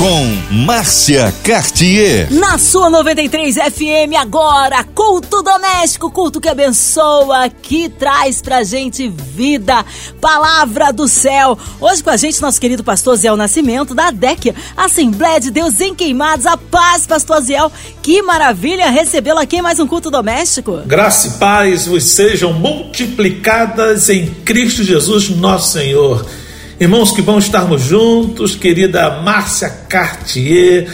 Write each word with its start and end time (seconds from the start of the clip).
com 0.00 0.34
Márcia 0.64 1.30
Cartier. 1.44 2.32
Na 2.32 2.56
sua 2.56 2.88
93 2.88 3.54
FM 3.56 4.16
agora, 4.18 4.82
culto 4.82 5.42
doméstico, 5.42 6.10
culto 6.10 6.40
que 6.40 6.48
abençoa, 6.48 7.50
que 7.50 7.90
traz 7.90 8.40
pra 8.40 8.62
gente 8.62 9.06
vida, 9.10 9.84
palavra 10.18 10.90
do 10.90 11.06
céu. 11.06 11.58
Hoje 11.78 12.02
com 12.02 12.08
a 12.08 12.16
gente 12.16 12.40
nosso 12.40 12.58
querido 12.58 12.82
pastor 12.82 13.14
Zé 13.14 13.30
Nascimento 13.36 13.94
da 13.94 14.10
DEC, 14.10 14.54
Assembleia 14.74 15.38
de 15.38 15.50
Deus 15.50 15.78
em 15.82 15.94
Queimados. 15.94 16.46
A 16.46 16.56
paz, 16.56 17.06
pastor 17.06 17.42
Zé. 17.42 17.58
Que 18.00 18.22
maravilha 18.22 18.88
recebê-lo 18.88 19.38
aqui 19.38 19.56
em 19.56 19.62
mais 19.62 19.78
um 19.78 19.86
culto 19.86 20.10
doméstico. 20.10 20.78
Graça 20.86 21.28
e 21.28 21.30
paz 21.32 21.86
vos 21.86 22.04
sejam 22.04 22.54
multiplicadas 22.54 24.08
em 24.08 24.30
Cristo 24.46 24.82
Jesus, 24.82 25.28
nosso 25.28 25.72
Senhor. 25.72 26.24
Irmãos 26.80 27.12
que 27.12 27.20
vão 27.20 27.38
estarmos 27.38 27.82
juntos, 27.82 28.56
querida 28.56 29.20
Márcia 29.20 29.68
Cartier, 29.68 30.88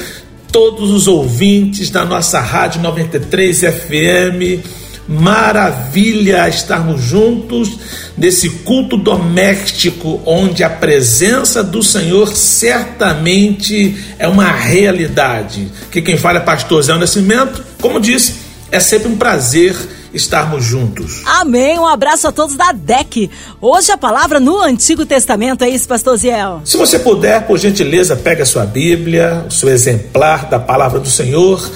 todos 0.50 0.90
os 0.90 1.06
ouvintes 1.06 1.90
da 1.90 2.04
nossa 2.04 2.40
Rádio 2.40 2.82
93 2.82 3.60
FM, 3.60 4.66
maravilha 5.06 6.48
estarmos 6.48 7.00
juntos 7.00 7.78
nesse 8.18 8.50
culto 8.50 8.96
doméstico, 8.96 10.20
onde 10.26 10.64
a 10.64 10.70
presença 10.70 11.62
do 11.62 11.84
Senhor 11.84 12.34
certamente 12.34 13.96
é 14.18 14.26
uma 14.26 14.50
realidade. 14.50 15.68
Que 15.92 16.02
quem 16.02 16.16
fala 16.16 16.38
é 16.38 16.42
Pastor 16.42 16.82
Zé 16.82 16.98
Nascimento, 16.98 17.62
como 17.80 18.00
disse, 18.00 18.34
é 18.72 18.80
sempre 18.80 19.06
um 19.06 19.16
prazer 19.16 19.76
estarmos 20.16 20.64
juntos. 20.64 21.22
Amém. 21.26 21.78
Um 21.78 21.86
abraço 21.86 22.26
a 22.26 22.32
todos 22.32 22.56
da 22.56 22.72
DEC. 22.72 23.30
Hoje 23.60 23.92
a 23.92 23.98
palavra 23.98 24.40
no 24.40 24.58
Antigo 24.60 25.04
Testamento, 25.04 25.62
é 25.62 25.68
isso, 25.68 25.86
pastor 25.86 26.16
Ziel? 26.16 26.62
Se 26.64 26.76
você 26.76 26.98
puder, 26.98 27.46
por 27.46 27.58
gentileza, 27.58 28.16
pegue 28.16 28.42
a 28.42 28.46
sua 28.46 28.64
Bíblia, 28.64 29.44
o 29.48 29.52
seu 29.52 29.68
exemplar 29.68 30.48
da 30.48 30.58
palavra 30.58 30.98
do 30.98 31.08
Senhor 31.08 31.70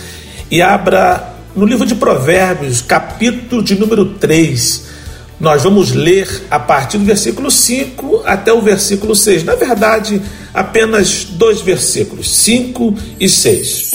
e 0.50 0.60
abra 0.60 1.34
no 1.54 1.66
livro 1.66 1.86
de 1.86 1.94
Provérbios, 1.94 2.80
capítulo 2.80 3.62
de 3.62 3.78
número 3.78 4.14
3. 4.14 4.88
Nós 5.38 5.62
vamos 5.62 5.92
ler 5.92 6.44
a 6.50 6.58
partir 6.58 6.98
do 6.98 7.04
versículo 7.04 7.50
5 7.50 8.22
até 8.26 8.52
o 8.52 8.60
versículo 8.60 9.14
6. 9.14 9.44
Na 9.44 9.54
verdade, 9.54 10.20
apenas 10.52 11.24
dois 11.24 11.60
versículos, 11.60 12.30
5 12.30 12.94
e 13.18 13.28
6. 13.28 13.90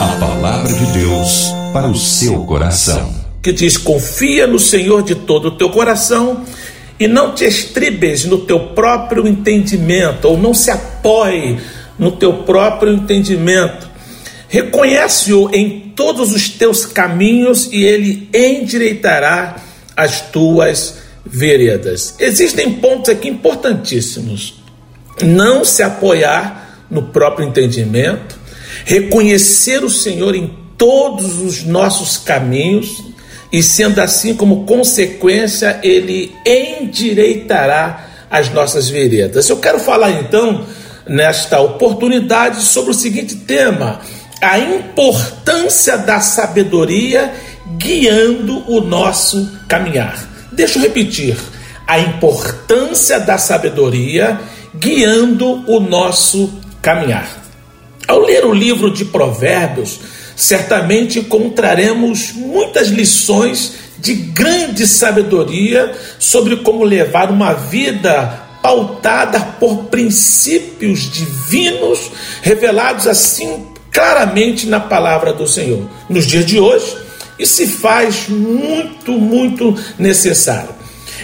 A 0.00 0.16
palavra 0.20 0.72
de 0.72 0.86
Deus 0.92 1.48
para 1.72 1.88
o 1.88 1.96
seu 1.96 2.44
coração 2.44 3.27
que 3.48 3.52
diz: 3.52 3.78
Confia 3.78 4.46
no 4.46 4.58
Senhor 4.58 5.02
de 5.02 5.14
todo 5.14 5.48
o 5.48 5.50
teu 5.52 5.70
coração 5.70 6.44
e 7.00 7.08
não 7.08 7.34
te 7.34 7.46
estribes 7.46 8.26
no 8.26 8.38
teu 8.38 8.60
próprio 8.60 9.26
entendimento, 9.26 10.28
ou 10.28 10.36
não 10.36 10.52
se 10.52 10.70
apoie 10.70 11.58
no 11.98 12.12
teu 12.12 12.42
próprio 12.42 12.92
entendimento. 12.92 13.88
Reconhece-o 14.48 15.48
em 15.54 15.92
todos 15.96 16.32
os 16.34 16.50
teus 16.50 16.84
caminhos 16.84 17.70
e 17.72 17.84
ele 17.84 18.28
endireitará 18.34 19.56
as 19.96 20.20
tuas 20.20 20.98
veredas. 21.24 22.16
Existem 22.18 22.74
pontos 22.74 23.08
aqui 23.08 23.28
importantíssimos. 23.28 24.62
Não 25.22 25.64
se 25.64 25.82
apoiar 25.82 26.84
no 26.90 27.04
próprio 27.04 27.48
entendimento, 27.48 28.38
reconhecer 28.84 29.82
o 29.82 29.90
Senhor 29.90 30.34
em 30.34 30.54
todos 30.76 31.38
os 31.40 31.64
nossos 31.64 32.16
caminhos, 32.16 33.07
e 33.50 33.62
sendo 33.62 34.00
assim, 34.00 34.34
como 34.34 34.64
consequência, 34.64 35.80
ele 35.82 36.34
endireitará 36.44 38.06
as 38.30 38.50
nossas 38.50 38.88
veredas. 38.88 39.48
Eu 39.48 39.56
quero 39.56 39.80
falar 39.80 40.10
então, 40.10 40.66
nesta 41.06 41.60
oportunidade, 41.60 42.62
sobre 42.62 42.90
o 42.90 42.94
seguinte 42.94 43.36
tema: 43.36 44.00
a 44.40 44.58
importância 44.58 45.96
da 45.96 46.20
sabedoria 46.20 47.32
guiando 47.78 48.64
o 48.70 48.80
nosso 48.80 49.50
caminhar. 49.66 50.28
Deixa 50.52 50.78
eu 50.78 50.82
repetir: 50.82 51.36
a 51.86 51.98
importância 51.98 53.18
da 53.18 53.38
sabedoria 53.38 54.38
guiando 54.74 55.64
o 55.66 55.80
nosso 55.80 56.52
caminhar. 56.82 57.28
Ao 58.06 58.20
ler 58.20 58.44
o 58.44 58.52
livro 58.52 58.90
de 58.90 59.04
Provérbios, 59.06 60.00
certamente 60.38 61.18
encontraremos 61.18 62.32
muitas 62.32 62.88
lições 62.88 63.72
de 63.98 64.14
grande 64.14 64.86
sabedoria 64.86 65.92
sobre 66.16 66.58
como 66.58 66.84
levar 66.84 67.28
uma 67.32 67.52
vida 67.52 68.46
pautada 68.62 69.40
por 69.58 69.86
princípios 69.86 71.10
divinos 71.10 72.12
revelados 72.40 73.08
assim 73.08 73.66
claramente 73.90 74.68
na 74.68 74.78
palavra 74.78 75.32
do 75.32 75.46
Senhor. 75.46 75.90
Nos 76.08 76.24
dias 76.24 76.46
de 76.46 76.60
hoje, 76.60 76.96
isso 77.36 77.54
se 77.56 77.66
faz 77.66 78.28
muito, 78.28 79.12
muito 79.12 79.76
necessário. 79.98 80.70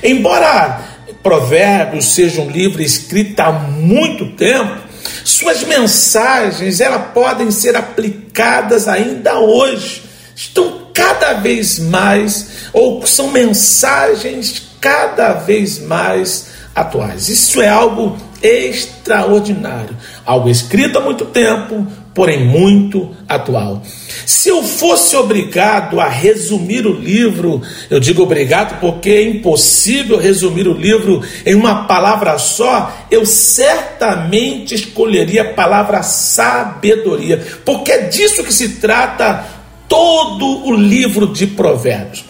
Embora 0.02 0.80
Provérbios 1.22 2.14
seja 2.14 2.42
um 2.42 2.50
livro 2.50 2.82
escrito 2.82 3.38
há 3.38 3.52
muito 3.52 4.32
tempo, 4.32 4.83
suas 5.24 5.62
mensagens, 5.64 6.80
elas 6.80 7.12
podem 7.12 7.50
ser 7.50 7.76
aplicadas 7.76 8.88
ainda 8.88 9.38
hoje. 9.38 10.02
Estão 10.34 10.88
cada 10.92 11.34
vez 11.34 11.78
mais, 11.78 12.48
ou 12.72 13.04
são 13.06 13.30
mensagens 13.30 14.62
cada 14.80 15.32
vez 15.32 15.78
mais 15.78 16.48
atuais. 16.74 17.28
Isso 17.28 17.62
é 17.62 17.68
algo 17.68 18.16
extraordinário, 18.42 19.96
algo 20.24 20.48
escrito 20.50 20.98
há 20.98 21.00
muito 21.00 21.24
tempo, 21.24 21.86
porém 22.14 22.46
muito 22.46 23.10
atual. 23.28 23.82
Se 24.24 24.48
eu 24.48 24.62
fosse 24.62 25.16
obrigado 25.16 26.00
a 26.00 26.08
resumir 26.08 26.86
o 26.86 26.92
livro, 26.92 27.60
eu 27.90 27.98
digo 27.98 28.22
obrigado 28.22 28.78
porque 28.78 29.10
é 29.10 29.22
impossível 29.22 30.16
resumir 30.16 30.68
o 30.68 30.72
livro 30.72 31.22
em 31.44 31.54
uma 31.54 31.84
palavra 31.84 32.38
só, 32.38 32.94
eu 33.10 33.26
certamente 33.26 34.74
escolheria 34.74 35.42
a 35.42 35.52
palavra 35.54 36.02
sabedoria, 36.02 37.44
porque 37.64 37.90
é 37.90 37.98
disso 38.02 38.44
que 38.44 38.52
se 38.52 38.76
trata 38.76 39.44
todo 39.88 40.66
o 40.66 40.72
livro 40.72 41.26
de 41.26 41.48
Provérbios. 41.48 42.24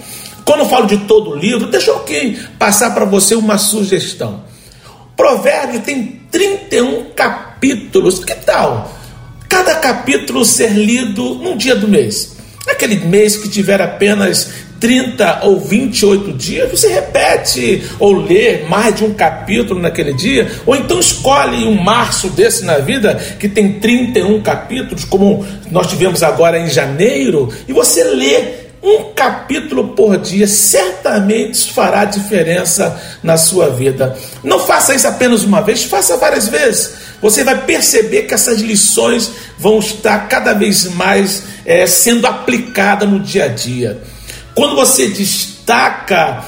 Quando 0.44 0.60
eu 0.60 0.68
falo 0.68 0.86
de 0.86 0.98
todo 0.98 1.30
o 1.30 1.36
livro, 1.36 1.68
deixa 1.68 1.90
eu 1.90 1.98
aqui 1.98 2.38
passar 2.58 2.94
para 2.94 3.04
você 3.04 3.34
uma 3.34 3.56
sugestão. 3.56 4.42
Provérbios 5.16 5.84
tem 5.84 6.20
31 6.30 7.10
capítulos. 7.14 8.22
Que 8.22 8.34
tal? 8.34 8.90
Cada 9.54 9.76
capítulo 9.76 10.44
ser 10.44 10.72
lido 10.72 11.36
num 11.36 11.56
dia 11.56 11.76
do 11.76 11.86
mês. 11.86 12.34
Aquele 12.66 12.96
mês 12.96 13.36
que 13.36 13.48
tiver 13.48 13.80
apenas 13.80 14.52
30 14.80 15.44
ou 15.44 15.60
28 15.60 16.32
dias, 16.32 16.68
você 16.68 16.88
repete 16.88 17.84
ou 18.00 18.14
lê 18.14 18.64
mais 18.64 18.96
de 18.96 19.04
um 19.04 19.14
capítulo 19.14 19.78
naquele 19.78 20.12
dia, 20.12 20.50
ou 20.66 20.74
então 20.74 20.98
escolhe 20.98 21.64
um 21.64 21.80
março 21.80 22.30
desse 22.30 22.64
na 22.64 22.78
vida 22.78 23.14
que 23.38 23.48
tem 23.48 23.74
31 23.74 24.42
capítulos, 24.42 25.04
como 25.04 25.46
nós 25.70 25.86
tivemos 25.86 26.24
agora 26.24 26.58
em 26.58 26.68
janeiro, 26.68 27.48
e 27.68 27.72
você 27.72 28.02
lê 28.02 28.63
um 28.84 29.14
capítulo 29.14 29.94
por 29.94 30.18
dia, 30.18 30.46
certamente 30.46 31.72
fará 31.72 32.04
diferença 32.04 33.00
na 33.22 33.38
sua 33.38 33.70
vida. 33.70 34.16
Não 34.42 34.60
faça 34.60 34.94
isso 34.94 35.08
apenas 35.08 35.42
uma 35.42 35.62
vez, 35.62 35.84
faça 35.84 36.18
várias 36.18 36.48
vezes. 36.48 36.92
Você 37.22 37.42
vai 37.42 37.62
perceber 37.62 38.24
que 38.24 38.34
essas 38.34 38.60
lições 38.60 39.30
vão 39.58 39.78
estar 39.78 40.28
cada 40.28 40.52
vez 40.52 40.84
mais 40.94 41.44
é, 41.64 41.86
sendo 41.86 42.26
aplicadas 42.26 43.08
no 43.08 43.20
dia 43.20 43.44
a 43.46 43.48
dia. 43.48 44.02
Quando 44.54 44.76
você 44.76 45.08
destaca 45.08 46.44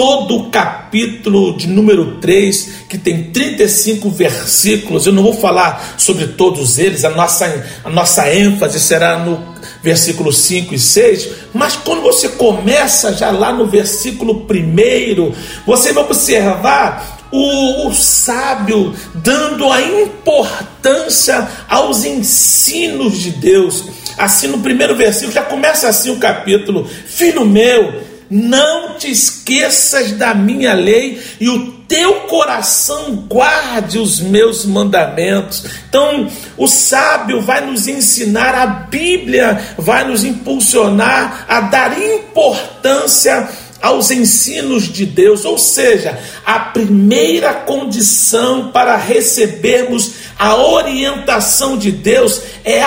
todo 0.00 0.34
o 0.34 0.50
capítulo 0.50 1.54
de 1.54 1.66
número 1.66 2.12
3, 2.22 2.86
que 2.88 2.96
tem 2.96 3.24
35 3.24 4.08
versículos, 4.08 5.04
eu 5.04 5.12
não 5.12 5.22
vou 5.22 5.34
falar 5.34 5.94
sobre 5.98 6.28
todos 6.28 6.78
eles, 6.78 7.04
a 7.04 7.10
nossa, 7.10 7.66
a 7.84 7.90
nossa 7.90 8.34
ênfase 8.34 8.80
será 8.80 9.18
no 9.18 9.44
versículo 9.82 10.32
5 10.32 10.74
e 10.74 10.78
6, 10.78 11.28
mas 11.52 11.76
quando 11.76 12.00
você 12.00 12.30
começa 12.30 13.12
já 13.12 13.30
lá 13.30 13.52
no 13.52 13.66
versículo 13.66 14.46
1, 14.50 15.34
você 15.66 15.92
vai 15.92 16.04
observar 16.04 17.18
o, 17.30 17.86
o, 17.86 17.92
sábio 17.92 18.94
dando 19.16 19.70
a 19.70 19.82
importância 19.82 21.46
aos 21.68 22.06
ensinos 22.06 23.18
de 23.18 23.32
Deus. 23.32 23.84
Assim, 24.16 24.46
no 24.46 24.60
primeiro 24.60 24.96
versículo, 24.96 25.32
já 25.32 25.42
começa 25.42 25.88
assim 25.88 26.10
o 26.10 26.16
capítulo: 26.16 26.88
Filho 27.06 27.44
meu, 27.44 28.09
não 28.30 28.94
te 28.94 29.10
esqueças 29.10 30.12
da 30.12 30.32
minha 30.32 30.72
lei 30.72 31.20
e 31.40 31.48
o 31.48 31.72
teu 31.88 32.14
coração 32.22 33.16
guarde 33.28 33.98
os 33.98 34.20
meus 34.20 34.64
mandamentos. 34.64 35.64
Então, 35.88 36.30
o 36.56 36.68
sábio 36.68 37.42
vai 37.42 37.66
nos 37.66 37.88
ensinar, 37.88 38.54
a 38.54 38.66
Bíblia 38.66 39.74
vai 39.76 40.04
nos 40.04 40.22
impulsionar 40.22 41.44
a 41.48 41.60
dar 41.62 42.00
importância 42.00 43.48
aos 43.82 44.10
ensinos 44.10 44.84
de 44.84 45.06
Deus, 45.06 45.44
ou 45.44 45.58
seja, 45.58 46.16
a 46.44 46.60
primeira 46.60 47.52
condição 47.54 48.70
para 48.70 48.96
recebermos 48.96 50.12
a 50.38 50.54
orientação 50.56 51.76
de 51.76 51.90
Deus 51.90 52.40
é 52.64 52.82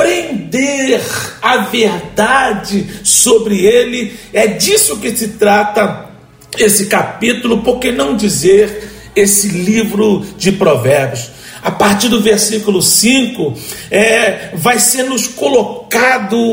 aprender 0.00 1.00
a 1.42 1.58
verdade 1.58 2.86
sobre 3.04 3.66
Ele. 3.66 4.14
É 4.32 4.46
disso 4.46 4.96
que 4.98 5.14
se 5.14 5.28
trata 5.28 6.06
esse 6.58 6.86
capítulo, 6.86 7.62
por 7.62 7.78
que 7.78 7.92
não 7.92 8.16
dizer 8.16 8.90
esse 9.14 9.48
livro 9.48 10.24
de 10.38 10.52
Provérbios? 10.52 11.30
A 11.62 11.70
partir 11.70 12.08
do 12.08 12.22
versículo 12.22 12.80
5, 12.80 13.54
é, 13.90 14.50
vai 14.54 14.78
ser 14.78 15.02
nos 15.02 15.26
colocado 15.26 15.79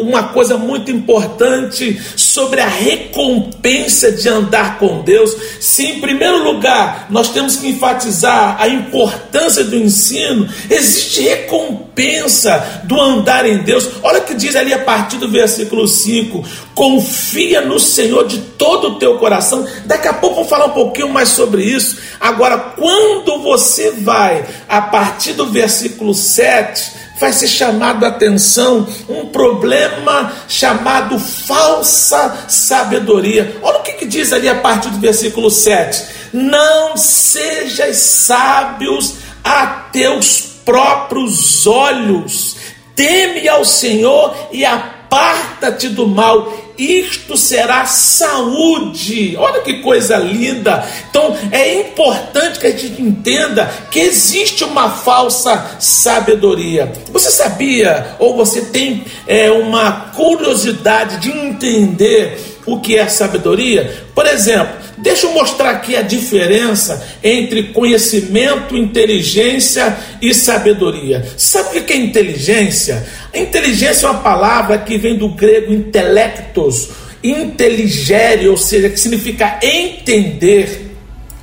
uma 0.08 0.24
coisa 0.30 0.58
muito 0.58 0.92
importante 0.92 2.00
sobre 2.16 2.62
a 2.62 2.68
recompensa 2.68 4.12
de 4.12 4.28
andar 4.28 4.80
com 4.80 5.02
Deus. 5.02 5.36
Se, 5.60 5.86
em 5.86 6.00
primeiro 6.00 6.44
lugar, 6.44 7.08
nós 7.10 7.30
temos 7.30 7.56
que 7.58 7.68
enfatizar 7.68 8.58
a 8.60 8.68
importância 8.68 9.64
do 9.64 9.76
ensino, 9.76 10.48
existe 10.70 11.22
recompensa 11.22 12.82
do 12.84 13.00
andar 13.00 13.46
em 13.46 13.60
Deus. 13.60 13.90
Olha 14.04 14.20
o 14.20 14.24
que 14.24 14.34
diz 14.34 14.56
ali 14.56 14.74
a 14.74 14.80
partir 14.80 15.18
do 15.18 15.30
versículo 15.30 15.88
5: 15.88 16.44
confia 16.74 17.62
no 17.62 17.80
Senhor 17.80 18.28
de 18.28 18.38
todo 18.38 18.90
o 18.90 18.96
teu 19.00 19.18
coração. 19.18 19.68
Daqui 19.86 20.08
a 20.08 20.14
pouco 20.14 20.36
vamos 20.36 20.50
falar 20.50 20.68
um 20.68 20.72
pouquinho 20.72 21.10
mais 21.10 21.30
sobre 21.30 21.64
isso. 21.64 21.98
Agora, 22.20 22.58
quando 22.58 23.42
você 23.42 23.92
vai 23.92 24.46
a 24.68 24.82
partir 24.82 25.34
do 25.34 25.48
versículo 25.48 26.14
7, 26.14 27.07
vai 27.20 27.34
ser 27.34 27.48
chamado 27.48 28.06
a 28.06 28.10
atenção 28.10 28.88
um 29.10 29.28
problema 29.28 30.32
chamado 30.48 31.20
falsa 31.20 32.46
sabedoria. 32.48 33.58
Olha 33.62 33.80
o 33.80 33.84
que, 33.84 33.94
que 33.94 34.06
diz 34.06 34.32
ali 34.32 34.48
a 34.48 34.56
partir 34.56 34.90
do 34.90 35.00
versículo 35.00 35.50
7: 35.50 36.04
Não 36.34 36.96
sejas 36.98 37.98
sábios 37.98 39.16
a 39.44 39.68
teus 39.92 40.42
próprios 40.66 41.66
olhos, 41.66 42.58
teme 42.96 43.48
ao 43.48 43.64
Senhor 43.64 44.36
e 44.52 44.66
aparta-te 44.66 45.88
do 45.90 46.08
mal 46.08 46.67
isto 46.78 47.36
será 47.36 47.86
saúde. 47.86 49.36
Olha 49.38 49.62
que 49.62 49.82
coisa 49.82 50.18
linda. 50.18 50.88
Então 51.10 51.36
é 51.52 51.82
importante 51.82 52.60
que 52.60 52.68
a 52.68 52.72
gente 52.72 53.02
entenda 53.02 53.66
que 53.90 54.00
existe 54.00 54.64
uma 54.64 54.90
falsa 54.90 55.78
sabedoria. 55.80 56.92
Você 57.12 57.32
sabia, 57.32 58.16
ou 58.20 58.36
você 58.36 58.62
tem 58.62 59.06
é, 59.26 59.50
uma 59.52 60.12
curiosidade 60.16 61.18
de 61.18 61.30
entender 61.30 62.57
o 62.68 62.80
que 62.80 62.98
é 62.98 63.08
sabedoria? 63.08 64.04
Por 64.14 64.28
exemplo, 64.28 64.76
deixa 64.98 65.26
eu 65.26 65.32
mostrar 65.32 65.72
aqui 65.72 65.96
a 65.96 66.02
diferença 66.02 67.02
entre 67.24 67.64
conhecimento, 67.64 68.76
inteligência 68.76 69.98
e 70.22 70.34
sabedoria. 70.34 71.26
Sabe 71.38 71.80
o 71.80 71.84
que 71.84 71.94
é 71.94 71.98
inteligência? 71.98 73.08
Inteligência 73.34 74.06
é 74.06 74.10
uma 74.10 74.20
palavra 74.20 74.78
que 74.80 74.98
vem 74.98 75.16
do 75.16 75.30
grego 75.30 75.74
intelectos, 75.74 76.90
inteligere, 77.24 78.50
ou 78.50 78.58
seja, 78.58 78.90
que 78.90 79.00
significa 79.00 79.58
entender, 79.64 80.87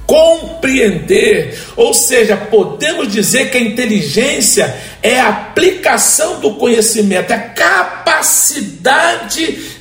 compreender, 0.06 1.58
ou 1.76 1.94
seja, 1.94 2.36
podemos 2.36 3.12
dizer 3.12 3.50
que 3.50 3.56
a 3.56 3.60
inteligência 3.60 4.74
é 5.02 5.18
a 5.18 5.28
aplicação 5.28 6.40
do 6.40 6.54
conhecimento, 6.54 7.32
é 7.32 7.36
a 7.36 7.48
capacidade 7.50 8.94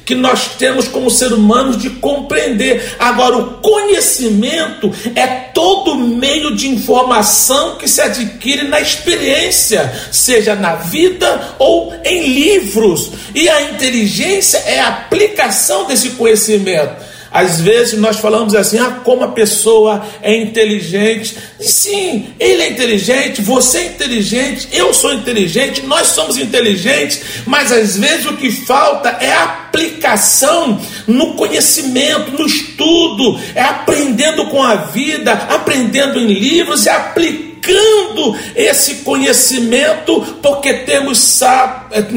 que 0.05 0.15
nós 0.15 0.55
temos 0.57 0.87
como 0.87 1.09
ser 1.09 1.31
humanos 1.33 1.77
de 1.77 1.89
compreender. 1.91 2.95
Agora, 2.99 3.37
o 3.37 3.53
conhecimento 3.61 4.91
é 5.15 5.25
todo 5.53 5.95
meio 5.95 6.55
de 6.55 6.67
informação 6.67 7.75
que 7.75 7.87
se 7.87 8.01
adquire 8.01 8.67
na 8.67 8.81
experiência, 8.81 9.93
seja 10.11 10.55
na 10.55 10.75
vida 10.75 11.55
ou 11.57 11.93
em 12.03 12.27
livros. 12.27 13.11
E 13.33 13.47
a 13.47 13.61
inteligência 13.71 14.57
é 14.57 14.79
a 14.79 14.89
aplicação 14.89 15.85
desse 15.85 16.11
conhecimento. 16.11 17.12
Às 17.33 17.59
vezes 17.59 17.99
nós 17.99 18.19
falamos 18.19 18.53
assim: 18.53 18.77
ah, 18.77 19.01
como 19.03 19.23
a 19.23 19.29
pessoa 19.29 20.05
é 20.21 20.37
inteligente. 20.37 21.35
Sim, 21.59 22.27
ele 22.39 22.61
é 22.61 22.69
inteligente, 22.69 23.41
você 23.41 23.79
é 23.79 23.85
inteligente, 23.87 24.67
eu 24.71 24.93
sou 24.93 25.11
inteligente, 25.11 25.81
nós 25.81 26.09
somos 26.09 26.37
inteligentes, 26.37 27.21
mas 27.47 27.71
às 27.71 27.97
vezes 27.97 28.27
o 28.27 28.37
que 28.37 28.51
falta 28.51 29.09
é 29.09 29.33
aplicação 29.33 30.79
no 31.07 31.33
conhecimento, 31.33 32.31
no 32.31 32.45
estudo, 32.45 33.39
é 33.55 33.63
aprendendo 33.63 34.45
com 34.47 34.61
a 34.61 34.75
vida, 34.75 35.33
aprendendo 35.33 36.19
em 36.19 36.27
livros 36.27 36.85
e 36.85 36.89
aplicando 36.89 38.37
esse 38.55 38.95
conhecimento, 38.95 40.21
porque 40.41 40.73
temos, 40.73 41.39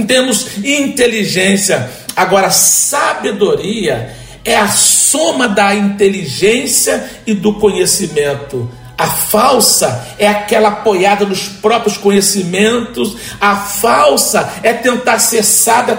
temos 0.07 0.59
inteligência. 0.63 1.89
Agora, 2.15 2.51
sabedoria 2.51 4.26
é 4.47 4.57
a 4.57 4.69
soma 4.69 5.49
da 5.49 5.75
inteligência 5.75 7.11
e 7.27 7.35
do 7.35 7.55
conhecimento. 7.55 8.71
A 8.99 9.09
falsa 9.09 10.07
é 10.19 10.27
aquela 10.27 10.69
apoiada 10.69 11.27
nos 11.27 11.49
próprios 11.49 11.99
conhecimentos. 11.99 13.15
A 13.39 13.55
falsa 13.55 14.55
é 14.63 14.73
tentar 14.73 15.19
ser 15.19 15.43
sábia 15.43 15.99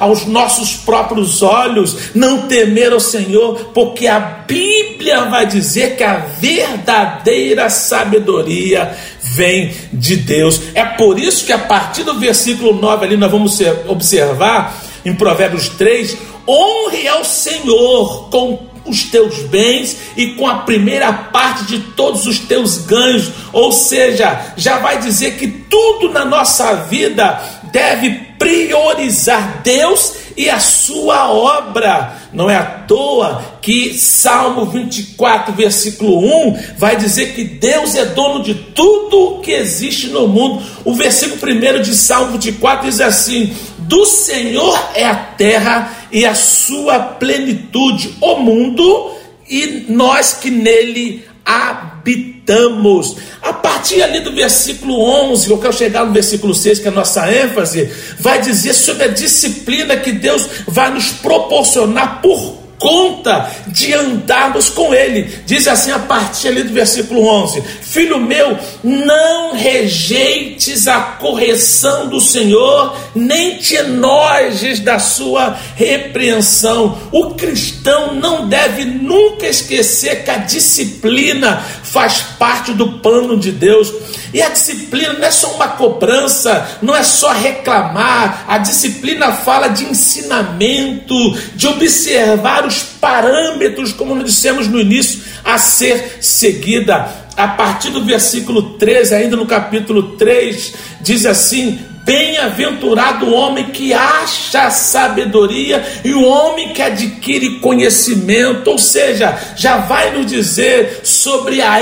aos 0.00 0.24
nossos 0.24 0.76
próprios 0.76 1.42
olhos, 1.42 2.14
não 2.14 2.48
temer 2.48 2.92
ao 2.92 3.00
Senhor, 3.00 3.70
porque 3.74 4.06
a 4.06 4.18
Bíblia 4.18 5.26
vai 5.26 5.46
dizer 5.46 5.96
que 5.96 6.04
a 6.04 6.16
verdadeira 6.16 7.68
sabedoria 7.68 8.96
vem 9.20 9.74
de 9.92 10.16
Deus. 10.16 10.58
É 10.74 10.84
por 10.84 11.18
isso 11.18 11.44
que 11.44 11.52
a 11.52 11.58
partir 11.58 12.02
do 12.02 12.18
versículo 12.18 12.80
9 12.80 13.04
ali 13.04 13.16
nós 13.18 13.30
vamos 13.30 13.60
observar 13.86 14.82
em 15.04 15.14
Provérbios 15.14 15.68
3, 15.68 16.16
honre 16.48 17.08
ao 17.08 17.24
Senhor 17.24 18.28
com 18.30 18.66
os 18.86 19.04
teus 19.04 19.40
bens 19.48 19.96
e 20.16 20.28
com 20.34 20.46
a 20.46 20.58
primeira 20.58 21.12
parte 21.12 21.64
de 21.64 21.80
todos 21.80 22.26
os 22.26 22.38
teus 22.38 22.78
ganhos. 22.78 23.30
Ou 23.52 23.72
seja, 23.72 24.54
já 24.56 24.78
vai 24.78 24.98
dizer 25.00 25.36
que 25.36 25.48
tudo 25.48 26.12
na 26.12 26.24
nossa 26.24 26.74
vida 26.74 27.40
deve 27.72 28.10
priorizar 28.38 29.60
Deus 29.62 30.14
e 30.36 30.50
a 30.50 30.60
sua 30.60 31.30
obra. 31.30 32.14
Não 32.32 32.50
é 32.50 32.56
à 32.56 32.64
toa 32.64 33.42
que 33.62 33.94
Salmo 33.94 34.66
24, 34.66 35.54
versículo 35.54 36.18
1 36.48 36.58
vai 36.76 36.96
dizer 36.96 37.34
que 37.34 37.42
Deus 37.42 37.94
é 37.94 38.04
dono 38.04 38.42
de 38.42 38.54
tudo 38.54 39.40
que 39.40 39.52
existe 39.52 40.08
no 40.08 40.28
mundo. 40.28 40.62
O 40.84 40.94
versículo 40.94 41.40
1 41.42 41.82
de 41.82 41.96
Salmo 41.96 42.32
24 42.32 42.88
diz 42.88 43.00
assim: 43.00 43.54
do 43.86 44.04
Senhor 44.04 44.78
é 44.94 45.04
a 45.04 45.14
terra 45.14 46.06
e 46.10 46.26
a 46.26 46.34
sua 46.34 46.98
plenitude, 46.98 48.16
o 48.20 48.36
mundo 48.36 49.12
e 49.48 49.86
nós 49.88 50.34
que 50.34 50.50
nele 50.50 51.24
habitamos. 51.44 53.16
A 53.40 53.52
partir 53.52 54.02
ali 54.02 54.20
do 54.20 54.32
versículo 54.32 55.00
11, 55.00 55.50
eu 55.50 55.58
quero 55.58 55.72
chegar 55.72 56.04
no 56.04 56.12
versículo 56.12 56.54
6, 56.54 56.80
que 56.80 56.86
é 56.86 56.90
a 56.90 56.94
nossa 56.94 57.30
ênfase, 57.32 57.90
vai 58.18 58.40
dizer 58.40 58.74
sobre 58.74 59.04
a 59.04 59.08
disciplina 59.08 59.96
que 59.96 60.12
Deus 60.12 60.48
vai 60.66 60.90
nos 60.90 61.12
proporcionar 61.12 62.20
por 62.20 62.65
conta 62.78 63.50
de 63.68 63.92
andarmos 63.92 64.68
com 64.68 64.94
Ele. 64.94 65.22
Diz 65.46 65.66
assim 65.66 65.90
a 65.90 65.98
partir 65.98 66.48
ali 66.48 66.62
do 66.62 66.72
versículo 66.72 67.26
11: 67.26 67.62
Filho 67.82 68.18
meu, 68.18 68.58
não 68.82 69.54
rejeites 69.54 70.86
a 70.86 71.00
correção 71.00 72.08
do 72.08 72.20
Senhor, 72.20 72.96
nem 73.14 73.58
te 73.58 73.76
enojes 73.76 74.80
da 74.80 74.98
sua 74.98 75.58
repreensão. 75.74 76.98
O 77.10 77.34
cristão 77.34 78.14
não 78.14 78.48
deve 78.48 78.84
nunca 78.84 79.46
esquecer 79.46 80.24
que 80.24 80.30
a 80.30 80.38
disciplina 80.38 81.64
faz 81.96 82.20
parte 82.38 82.74
do 82.74 82.98
plano 82.98 83.38
de 83.38 83.50
Deus. 83.50 83.90
E 84.34 84.42
a 84.42 84.50
disciplina 84.50 85.14
não 85.14 85.24
é 85.24 85.30
só 85.30 85.54
uma 85.54 85.68
cobrança, 85.68 86.78
não 86.82 86.94
é 86.94 87.02
só 87.02 87.32
reclamar. 87.32 88.44
A 88.46 88.58
disciplina 88.58 89.32
fala 89.32 89.68
de 89.68 89.84
ensinamento, 89.84 91.16
de 91.54 91.66
observar 91.66 92.66
os 92.66 92.82
parâmetros, 92.82 93.94
como 93.94 94.14
nós 94.14 94.26
dissemos 94.26 94.68
no 94.68 94.78
início, 94.78 95.22
a 95.42 95.56
ser 95.56 96.18
seguida. 96.20 97.08
A 97.34 97.48
partir 97.48 97.88
do 97.88 98.04
versículo 98.04 98.74
13, 98.74 99.14
ainda 99.14 99.36
no 99.36 99.46
capítulo 99.46 100.16
3, 100.18 100.74
diz 101.00 101.24
assim: 101.24 101.78
Bem-aventurado 102.06 103.26
o 103.26 103.34
homem 103.34 103.72
que 103.72 103.92
acha 103.92 104.70
sabedoria 104.70 105.84
e 106.04 106.14
o 106.14 106.24
homem 106.24 106.72
que 106.72 106.80
adquire 106.80 107.58
conhecimento, 107.58 108.70
ou 108.70 108.78
seja, 108.78 109.36
já 109.56 109.78
vai 109.78 110.12
nos 110.16 110.24
dizer 110.26 111.00
sobre 111.02 111.60
a 111.60 111.80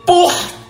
importância 0.00 0.64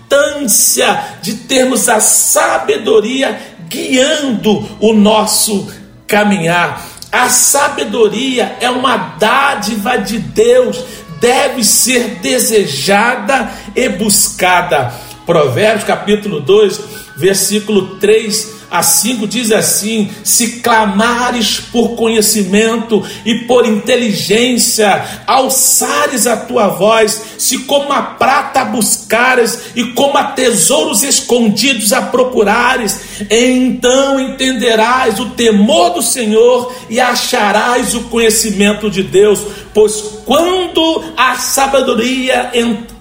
de 1.23 1.33
termos 1.33 1.89
a 1.89 1.99
sabedoria 1.99 3.35
guiando 3.67 4.69
o 4.79 4.93
nosso 4.93 5.73
caminhar. 6.05 6.87
A 7.11 7.29
sabedoria 7.29 8.57
é 8.61 8.69
uma 8.69 9.17
dádiva 9.17 9.97
de 9.97 10.19
Deus, 10.19 10.79
deve 11.19 11.63
ser 11.63 12.19
desejada 12.21 13.51
e 13.75 13.89
buscada. 13.89 14.93
Provérbios 15.25 15.83
capítulo 15.83 16.39
2, 16.41 16.79
versículo 17.17 17.95
3 17.95 18.61
a 18.73 18.81
5 18.81 19.27
diz 19.27 19.51
assim: 19.51 20.09
Se 20.23 20.61
clamares 20.61 21.59
por 21.59 21.89
conhecimento 21.89 23.05
e 23.23 23.35
por 23.45 23.67
inteligência, 23.67 25.21
alçares 25.27 26.25
a 26.25 26.35
tua 26.35 26.69
voz, 26.69 27.21
se 27.37 27.59
como 27.59 27.93
a 27.93 28.01
prata 28.01 28.65
buscares 28.65 29.59
e 29.75 29.83
como 29.91 30.17
a 30.17 30.23
tesouros 30.23 31.03
escondidos 31.03 31.93
a 31.93 32.01
procurares, 32.01 32.99
então 33.29 34.19
entenderás 34.19 35.19
o 35.19 35.29
temor 35.29 35.91
do 35.91 36.01
Senhor 36.01 36.73
e 36.89 36.99
acharás 36.99 37.93
o 37.93 38.05
conhecimento 38.05 38.89
de 38.89 39.03
Deus, 39.03 39.39
pois 39.71 40.01
quando 40.25 41.03
a 41.15 41.35
sabedoria 41.35 42.51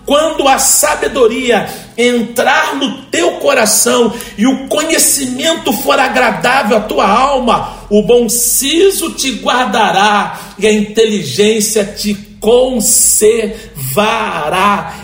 quando 0.04 0.48
a 0.48 0.58
sabedoria 0.58 1.68
entrar 1.96 2.74
no 2.74 3.02
coração 3.42 4.14
e 4.38 4.46
o 4.46 4.68
conhecimento 4.68 5.72
for 5.72 5.98
agradável 5.98 6.76
à 6.78 6.80
tua 6.80 7.06
alma, 7.06 7.86
o 7.90 8.02
bom 8.02 8.28
siso 8.28 9.10
te 9.10 9.32
guardará 9.32 10.54
e 10.58 10.66
a 10.66 10.72
inteligência 10.72 11.84
te 11.84 12.14
conservará. 12.42 13.48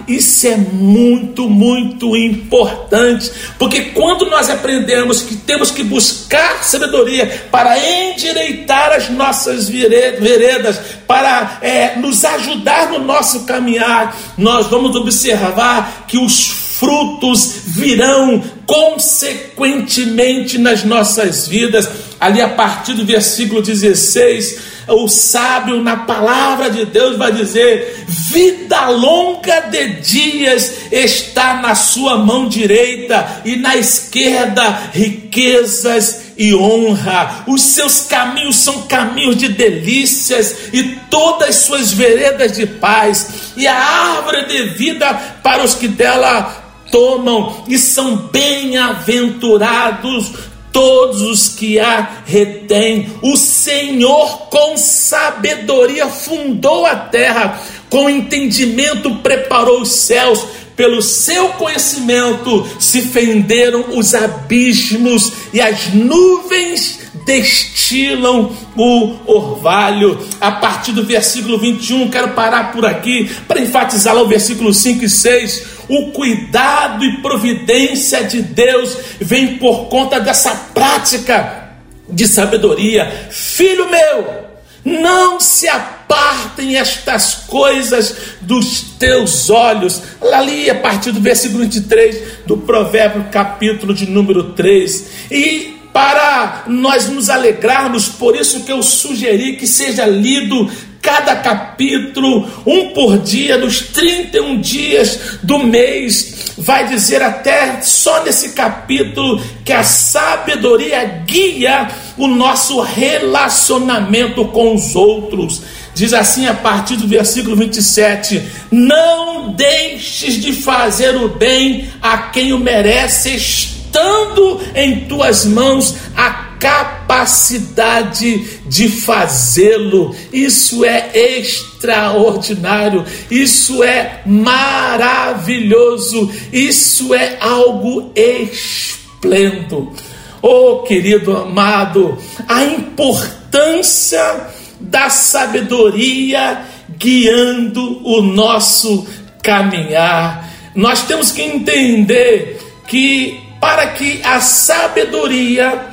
Isso 0.09 0.47
é 0.49 0.57
muito, 0.57 1.49
muito 1.49 2.16
importante, 2.16 3.30
porque 3.59 3.83
quando 3.92 4.26
nós 4.26 4.50
aprendemos 4.50 5.23
que 5.23 5.37
temos 5.37 5.71
que 5.71 5.85
buscar 5.85 6.64
sabedoria 6.64 7.47
para 7.50 7.78
endireitar 7.78 8.92
as 8.92 9.09
nossas 9.09 9.68
veredas, 9.68 10.80
para 11.07 11.59
é, 11.62 11.97
nos 11.97 12.25
ajudar 12.25 12.90
no 12.90 12.99
nosso 12.99 13.45
caminhar, 13.45 14.16
nós 14.37 14.66
vamos 14.66 14.97
observar 14.97 16.07
que 16.09 16.18
os 16.18 16.67
frutos 16.78 17.62
virão 17.66 18.42
consequentemente 18.64 20.58
nas 20.58 20.85
nossas 20.85 21.49
vidas. 21.49 21.88
Ali 22.20 22.40
a 22.40 22.49
partir 22.49 22.94
do 22.94 23.04
versículo 23.04 23.61
16, 23.62 24.58
o 24.88 25.08
sábio 25.08 25.82
na 25.82 25.99
palavra 25.99 26.70
de 26.70 26.85
Deus 26.87 27.16
vai 27.16 27.32
dizer: 27.32 28.04
vida 28.06 28.88
longa 28.88 29.61
de 29.61 30.00
dias 30.00 30.75
está 30.90 31.61
na 31.61 31.75
sua 31.75 32.18
mão 32.18 32.49
direita 32.49 33.42
e 33.44 33.56
na 33.56 33.76
esquerda 33.76 34.90
riquezas 34.92 36.28
e 36.38 36.54
honra. 36.54 37.44
Os 37.47 37.61
seus 37.62 38.02
caminhos 38.02 38.56
são 38.56 38.82
caminhos 38.82 39.37
de 39.37 39.49
delícias 39.49 40.54
e 40.73 40.99
todas 41.11 41.49
as 41.49 41.56
suas 41.56 41.92
veredas 41.92 42.52
de 42.52 42.66
paz. 42.66 43.52
E 43.56 43.66
a 43.66 43.75
árvore 43.75 44.47
de 44.47 44.62
vida 44.70 45.12
para 45.42 45.64
os 45.64 45.75
que 45.75 45.88
dela 45.88 46.67
tomam 46.90 47.64
e 47.68 47.78
são 47.78 48.16
bem-aventurados 48.16 50.33
todos 50.73 51.23
os 51.23 51.49
que 51.49 51.78
a 51.78 52.23
retêm. 52.25 53.12
O 53.23 53.37
Senhor, 53.37 54.49
com 54.49 54.76
sabedoria, 54.76 56.07
fundou 56.07 56.87
a 56.87 56.95
terra, 56.95 57.61
com 57.90 58.09
entendimento, 58.09 59.16
preparou 59.16 59.83
os 59.83 59.90
céus. 59.90 60.47
Pelo 60.76 61.02
seu 61.02 61.49
conhecimento 61.50 62.66
se 62.78 63.02
fenderam 63.02 63.99
os 63.99 64.14
abismos 64.14 65.33
e 65.52 65.61
as 65.61 65.92
nuvens 65.92 67.00
destilam 67.28 68.50
o 68.75 69.16
orvalho. 69.26 70.18
A 70.40 70.50
partir 70.52 70.92
do 70.92 71.04
versículo 71.04 71.58
21, 71.58 72.08
quero 72.08 72.30
parar 72.30 72.73
por 72.73 72.87
aqui 72.87 73.30
para 73.47 73.61
enfatizar 73.61 74.14
lá 74.14 74.23
o 74.23 74.28
versículo 74.28 74.73
5 74.73 75.04
e 75.04 75.11
6 75.11 75.78
o 75.88 76.11
cuidado 76.11 77.02
e 77.02 77.23
providência 77.23 78.23
de 78.23 78.42
Deus 78.42 78.97
vem 79.18 79.56
por 79.56 79.88
conta 79.88 80.20
dessa 80.20 80.54
prática 80.75 81.70
de 82.08 82.28
sabedoria. 82.28 83.28
Filho 83.30 83.90
meu, 83.90 84.44
não 84.85 85.40
se 85.40 85.66
apartem 85.66 86.76
estas 86.76 87.35
coisas 87.47 88.16
dos 88.42 88.82
teus 88.99 89.49
olhos. 89.49 90.02
Ali, 90.20 90.68
a 90.68 90.75
partir 90.75 91.11
do 91.11 91.20
versículo 91.20 91.61
23 91.61 92.44
do 92.47 92.58
Provérbio, 92.58 93.25
capítulo 93.30 93.94
de 93.94 94.06
número 94.06 94.52
3. 94.52 95.06
E 95.30 95.77
para 95.98 96.62
nós 96.68 97.08
nos 97.08 97.28
alegrarmos, 97.28 98.06
por 98.06 98.36
isso 98.36 98.60
que 98.60 98.70
eu 98.70 98.84
sugeri 98.84 99.56
que 99.56 99.66
seja 99.66 100.06
lido 100.06 100.70
cada 101.02 101.34
capítulo, 101.34 102.48
um 102.64 102.90
por 102.90 103.18
dia, 103.18 103.58
dos 103.58 103.80
31 103.80 104.60
dias 104.60 105.38
do 105.42 105.58
mês, 105.58 106.52
vai 106.56 106.86
dizer 106.86 107.20
até 107.20 107.80
só 107.82 108.22
nesse 108.22 108.50
capítulo 108.50 109.42
que 109.64 109.72
a 109.72 109.82
sabedoria 109.82 111.04
guia 111.26 111.88
o 112.16 112.28
nosso 112.28 112.80
relacionamento 112.80 114.44
com 114.44 114.76
os 114.76 114.94
outros. 114.94 115.62
Diz 115.96 116.12
assim 116.12 116.46
a 116.46 116.54
partir 116.54 116.94
do 116.94 117.08
versículo 117.08 117.56
27: 117.56 118.40
Não 118.70 119.50
deixes 119.50 120.40
de 120.40 120.52
fazer 120.52 121.16
o 121.16 121.28
bem 121.28 121.90
a 122.00 122.18
quem 122.18 122.52
o 122.52 122.58
merece, 122.58 123.77
estando 123.98 124.60
em 124.74 125.06
tuas 125.06 125.44
mãos 125.44 125.94
a 126.16 126.48
capacidade 126.58 128.58
de 128.66 128.88
fazê-lo. 128.88 130.16
Isso 130.32 130.84
é 130.84 131.10
extraordinário, 131.14 133.04
isso 133.30 133.84
é 133.84 134.22
maravilhoso, 134.26 136.28
isso 136.52 137.14
é 137.14 137.38
algo 137.40 138.10
esplêndido. 138.14 139.92
Oh, 140.40 140.82
querido 140.82 141.36
amado, 141.36 142.16
a 142.46 142.62
importância 142.64 144.46
da 144.80 145.10
sabedoria 145.10 146.62
guiando 146.96 148.06
o 148.06 148.22
nosso 148.22 149.04
caminhar. 149.42 150.48
Nós 150.74 151.02
temos 151.02 151.32
que 151.32 151.42
entender 151.42 152.60
que 152.86 153.47
para 153.60 153.88
que 153.88 154.20
a 154.24 154.40
sabedoria 154.40 155.86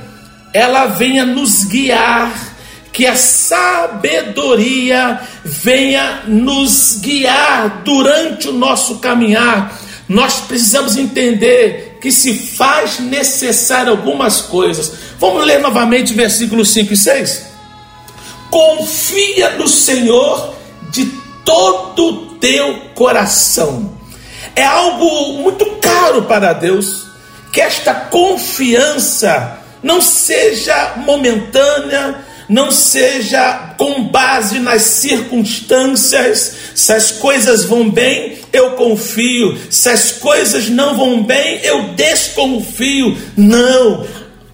ela 0.54 0.86
venha 0.86 1.26
nos 1.26 1.66
guiar, 1.66 2.32
que 2.94 3.06
a 3.06 3.16
sabedoria 3.16 5.20
venha 5.44 6.24
nos 6.28 7.00
guiar 7.02 7.82
durante 7.84 8.48
o 8.48 8.54
nosso 8.54 9.00
caminhar. 9.00 9.78
Nós 10.08 10.42
precisamos 10.42 10.96
entender 10.96 11.98
que 12.00 12.12
se 12.12 12.36
faz 12.36 13.00
necessário 13.00 13.92
algumas 13.92 14.42
coisas. 14.42 14.94
Vamos 15.20 15.46
ler 15.46 15.60
novamente 15.60 16.14
versículos 16.14 16.70
5 16.70 16.94
e 16.94 16.98
6. 16.98 17.46
Confia 18.50 19.58
no 19.58 19.68
Senhor 19.68 20.56
de 20.92 21.06
todo 21.44 22.06
o 22.06 22.26
teu 22.36 22.76
coração. 22.94 23.94
É 24.56 24.64
algo 24.64 25.42
muito 25.42 25.66
caro 25.82 26.24
para 26.24 26.54
Deus 26.54 27.15
que 27.56 27.62
esta 27.62 27.94
confiança 27.94 29.60
não 29.82 30.02
seja 30.02 30.96
momentânea, 30.98 32.18
não 32.50 32.70
seja 32.70 33.76
com 33.78 34.10
base 34.10 34.60
nas 34.60 34.82
circunstâncias. 34.82 36.54
Se 36.76 36.92
as 36.92 37.14
coisas 37.14 37.64
vão 37.64 37.90
bem, 37.90 38.40
eu 38.52 38.72
confio. 38.72 39.58
Se 39.70 39.88
as 39.88 40.12
coisas 40.12 40.68
não 40.68 40.98
vão 40.98 41.24
bem, 41.24 41.62
eu 41.64 41.94
desconfio. 41.94 43.18
Não. 43.38 44.06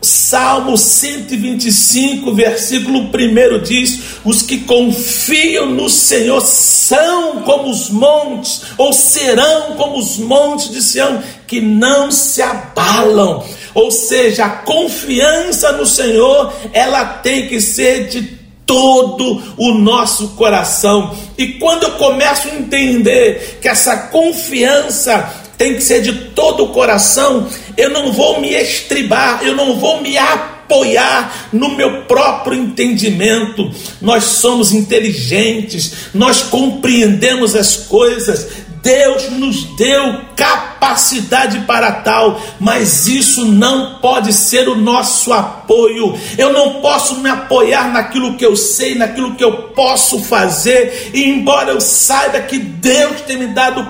Salmo 0.03 0.77
125, 0.79 2.33
versículo 2.33 3.01
1 3.01 3.63
diz: 3.63 3.99
Os 4.25 4.41
que 4.41 4.59
confiam 4.61 5.67
no 5.67 5.89
Senhor 5.89 6.41
são 6.41 7.41
como 7.41 7.69
os 7.69 7.89
montes, 7.91 8.63
ou 8.79 8.91
serão 8.91 9.75
como 9.75 9.99
os 9.99 10.17
montes 10.17 10.71
de 10.71 10.81
Sião, 10.81 11.21
que 11.51 11.59
não 11.59 12.09
se 12.09 12.41
abalam. 12.41 13.43
Ou 13.73 13.91
seja, 13.91 14.45
a 14.45 14.49
confiança 14.49 15.73
no 15.73 15.85
Senhor, 15.85 16.53
ela 16.71 17.03
tem 17.03 17.49
que 17.49 17.59
ser 17.59 18.07
de 18.07 18.21
todo 18.65 19.43
o 19.57 19.73
nosso 19.73 20.29
coração. 20.29 21.13
E 21.37 21.55
quando 21.55 21.83
eu 21.83 21.91
começo 21.91 22.47
a 22.47 22.55
entender 22.55 23.59
que 23.61 23.67
essa 23.67 23.97
confiança 23.97 25.29
tem 25.57 25.75
que 25.75 25.83
ser 25.83 26.01
de 26.01 26.13
todo 26.29 26.63
o 26.63 26.69
coração. 26.69 27.47
Eu 27.77 27.89
não 27.89 28.13
vou 28.13 28.39
me 28.39 28.49
estribar, 28.49 29.41
eu 29.43 29.55
não 29.55 29.77
vou 29.77 30.01
me 30.01 30.17
apoiar 30.17 31.49
no 31.53 31.75
meu 31.75 32.03
próprio 32.03 32.57
entendimento. 32.57 33.69
Nós 34.01 34.23
somos 34.23 34.71
inteligentes, 34.71 36.07
nós 36.15 36.41
compreendemos 36.43 37.55
as 37.55 37.75
coisas. 37.75 38.47
Deus 38.81 39.29
nos 39.29 39.75
deu 39.75 40.21
capacidade 40.35 40.70
para 41.61 41.91
tal, 41.91 42.41
mas 42.59 43.07
isso 43.07 43.45
não 43.45 43.95
pode 44.01 44.33
ser 44.33 44.67
o 44.67 44.75
nosso 44.75 45.31
apoio. 45.31 46.17
Eu 46.37 46.51
não 46.51 46.81
posso 46.81 47.19
me 47.19 47.29
apoiar 47.29 47.91
naquilo 47.91 48.35
que 48.35 48.45
eu 48.45 48.55
sei, 48.55 48.95
naquilo 48.95 49.35
que 49.35 49.43
eu 49.43 49.53
posso 49.75 50.19
fazer, 50.23 51.11
e 51.13 51.23
embora 51.23 51.71
eu 51.71 51.81
saiba 51.81 52.39
que 52.41 52.57
Deus 52.57 53.21
tem 53.21 53.37
me 53.37 53.47
dado, 53.47 53.87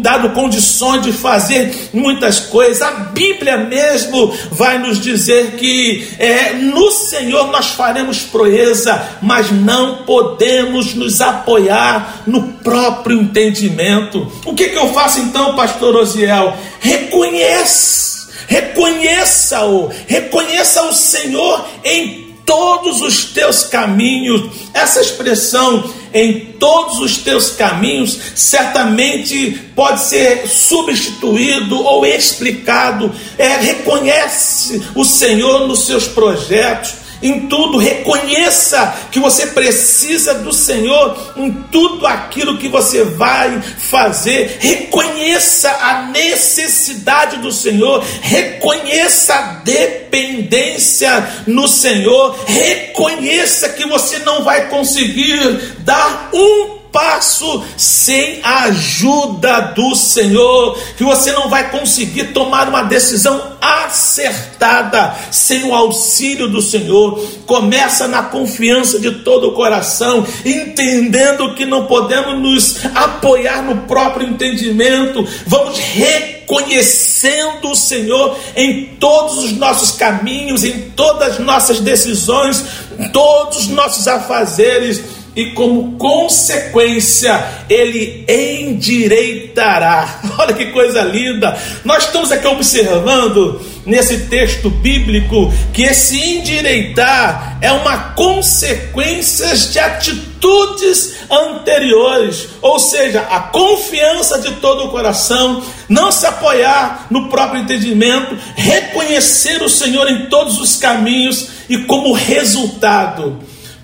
dado 0.00 0.30
condições 0.30 1.02
de 1.02 1.12
fazer 1.12 1.90
muitas 1.92 2.40
coisas, 2.40 2.82
a 2.82 2.90
Bíblia 2.90 3.56
mesmo 3.56 4.32
vai 4.50 4.78
nos 4.78 5.00
dizer 5.00 5.52
que 5.52 6.08
é, 6.18 6.52
no 6.52 6.90
Senhor 6.90 7.50
nós 7.50 7.68
faremos 7.68 8.20
proeza, 8.20 9.02
mas 9.22 9.50
não 9.50 9.98
podemos 10.04 10.94
nos 10.94 11.20
apoiar 11.20 12.22
no 12.26 12.52
próprio 12.54 13.20
entendimento. 13.20 14.30
O 14.44 14.54
que, 14.54 14.68
que 14.68 14.76
eu 14.76 14.92
faço 14.92 15.20
então, 15.20 15.54
pastor 15.54 15.96
Osiel? 16.10 16.56
Reconheça, 16.80 18.28
reconheça-o, 18.46 19.90
reconheça 20.06 20.82
o 20.84 20.92
Senhor 20.92 21.66
em 21.84 22.30
todos 22.44 23.00
os 23.00 23.26
teus 23.26 23.64
caminhos. 23.64 24.50
Essa 24.74 25.00
expressão 25.00 25.88
em 26.12 26.40
todos 26.58 26.98
os 26.98 27.18
teus 27.18 27.50
caminhos 27.50 28.18
certamente 28.34 29.52
pode 29.76 30.00
ser 30.00 30.48
substituído 30.48 31.80
ou 31.80 32.04
explicado. 32.04 33.12
É, 33.38 33.56
reconhece 33.56 34.82
o 34.96 35.04
Senhor 35.04 35.68
nos 35.68 35.86
seus 35.86 36.08
projetos 36.08 36.99
em 37.22 37.46
tudo, 37.46 37.78
reconheça 37.78 38.94
que 39.10 39.18
você 39.18 39.48
precisa 39.48 40.34
do 40.34 40.52
Senhor 40.52 41.34
em 41.36 41.52
tudo 41.70 42.06
aquilo 42.06 42.58
que 42.58 42.68
você 42.68 43.04
vai 43.04 43.60
fazer, 43.62 44.58
reconheça 44.60 45.70
a 45.70 46.02
necessidade 46.06 47.38
do 47.38 47.52
Senhor, 47.52 48.04
reconheça 48.22 49.34
a 49.34 49.42
dependência 49.64 51.44
no 51.46 51.68
Senhor, 51.68 52.36
reconheça 52.46 53.68
que 53.70 53.86
você 53.86 54.18
não 54.20 54.42
vai 54.42 54.68
conseguir 54.68 55.74
dar 55.80 56.30
um 56.32 56.79
passo 56.92 57.64
sem 57.76 58.40
a 58.42 58.64
ajuda 58.64 59.60
do 59.74 59.94
Senhor, 59.94 60.78
que 60.96 61.04
você 61.04 61.32
não 61.32 61.48
vai 61.48 61.70
conseguir 61.70 62.32
tomar 62.32 62.68
uma 62.68 62.82
decisão 62.82 63.58
acertada 63.60 65.14
sem 65.30 65.64
o 65.64 65.74
auxílio 65.74 66.48
do 66.48 66.62
Senhor. 66.62 67.18
Começa 67.46 68.08
na 68.08 68.22
confiança 68.22 68.98
de 68.98 69.10
todo 69.10 69.48
o 69.48 69.52
coração, 69.52 70.26
entendendo 70.44 71.54
que 71.54 71.64
não 71.64 71.86
podemos 71.86 72.38
nos 72.38 72.84
apoiar 72.94 73.62
no 73.62 73.82
próprio 73.82 74.28
entendimento. 74.28 75.26
Vamos 75.46 75.78
reconhecendo 75.78 77.70
o 77.70 77.76
Senhor 77.76 78.36
em 78.56 78.96
todos 78.98 79.38
os 79.38 79.52
nossos 79.52 79.92
caminhos, 79.92 80.64
em 80.64 80.90
todas 80.90 81.34
as 81.34 81.38
nossas 81.38 81.80
decisões, 81.80 82.64
em 82.98 83.08
todos 83.08 83.58
os 83.58 83.68
nossos 83.68 84.08
afazeres 84.08 85.19
e 85.34 85.52
como 85.52 85.92
consequência 85.96 87.42
ele 87.68 88.24
endireitará. 88.28 90.20
Olha 90.38 90.54
que 90.54 90.66
coisa 90.66 91.02
linda! 91.02 91.56
Nós 91.84 92.04
estamos 92.04 92.32
aqui 92.32 92.46
observando 92.46 93.60
nesse 93.86 94.26
texto 94.26 94.68
bíblico 94.68 95.52
que 95.72 95.82
esse 95.82 96.18
endireitar 96.18 97.58
é 97.60 97.72
uma 97.72 98.12
consequência 98.14 99.56
de 99.56 99.78
atitudes 99.78 101.14
anteriores, 101.30 102.48
ou 102.60 102.78
seja, 102.78 103.20
a 103.30 103.40
confiança 103.40 104.40
de 104.40 104.52
todo 104.56 104.84
o 104.84 104.90
coração, 104.90 105.62
não 105.88 106.10
se 106.10 106.26
apoiar 106.26 107.06
no 107.10 107.28
próprio 107.28 107.62
entendimento, 107.62 108.36
reconhecer 108.56 109.62
o 109.62 109.68
Senhor 109.68 110.08
em 110.10 110.26
todos 110.26 110.58
os 110.58 110.76
caminhos 110.76 111.48
e 111.68 111.78
como 111.78 112.12
resultado 112.12 113.38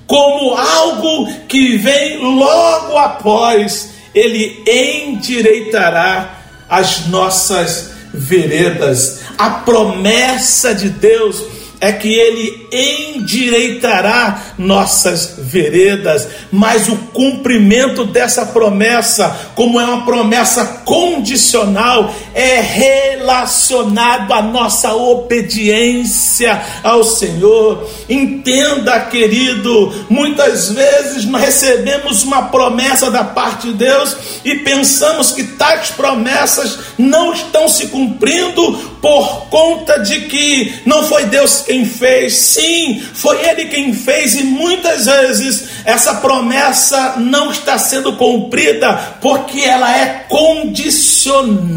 como 0.07 0.55
algo 0.55 1.33
que 1.49 1.77
vem 1.77 2.19
logo 2.19 2.97
após, 2.97 3.91
ele 4.15 4.63
endireitará 4.67 6.39
as 6.69 7.07
nossas 7.07 7.93
veredas. 8.13 9.21
A 9.37 9.51
promessa 9.51 10.75
de 10.75 10.89
Deus 10.89 11.43
é 11.87 11.93
que 11.93 12.13
ele 12.13 12.67
endireitará 12.73 14.55
nossas 14.59 15.35
veredas, 15.39 16.27
mas 16.51 16.89
o 16.89 16.97
cumprimento 17.13 18.05
dessa 18.05 18.45
promessa, 18.47 19.53
como 19.55 19.81
é 19.81 19.85
uma 19.85 20.05
promessa 20.05 20.65
condicional, 20.85 22.13
é 22.35 22.61
relacionado 22.61 24.33
à 24.33 24.43
nossa 24.43 24.95
obediência 24.95 26.61
ao 26.83 27.05
Senhor. 27.05 27.89
Entenda, 28.09 28.99
querido, 29.01 30.07
muitas 30.11 30.71
vezes 30.71 31.25
nós 31.25 31.43
recebemos 31.43 32.25
uma 32.25 32.47
promessa 32.47 33.11
da 33.11 33.23
parte 33.23 33.69
de 33.69 33.75
Deus 33.75 34.17
e 34.45 34.57
pensamos 34.57 35.31
que 35.31 35.45
tais 35.45 35.91
promessas 35.91 36.79
não 36.99 37.33
estão 37.33 37.69
se 37.69 37.87
cumprindo 37.87 38.97
por 39.01 39.47
conta 39.49 40.01
de 40.01 40.23
que 40.23 40.81
não 40.85 41.05
foi 41.05 41.27
Deus 41.27 41.63
quem 41.67 41.76
fez. 41.85 42.35
Sim, 42.37 43.03
foi 43.15 43.45
Ele 43.47 43.67
quem 43.67 43.93
fez, 43.93 44.35
e 44.35 44.45
muitas 44.45 45.07
vezes 45.07 45.69
essa 45.85 46.15
promessa 46.15 47.17
não 47.19 47.51
está 47.51 47.79
sendo 47.79 48.15
cumprida 48.15 49.19
porque 49.21 49.61
ela 49.61 49.97
é 49.97 50.25
condicional, 50.29 51.75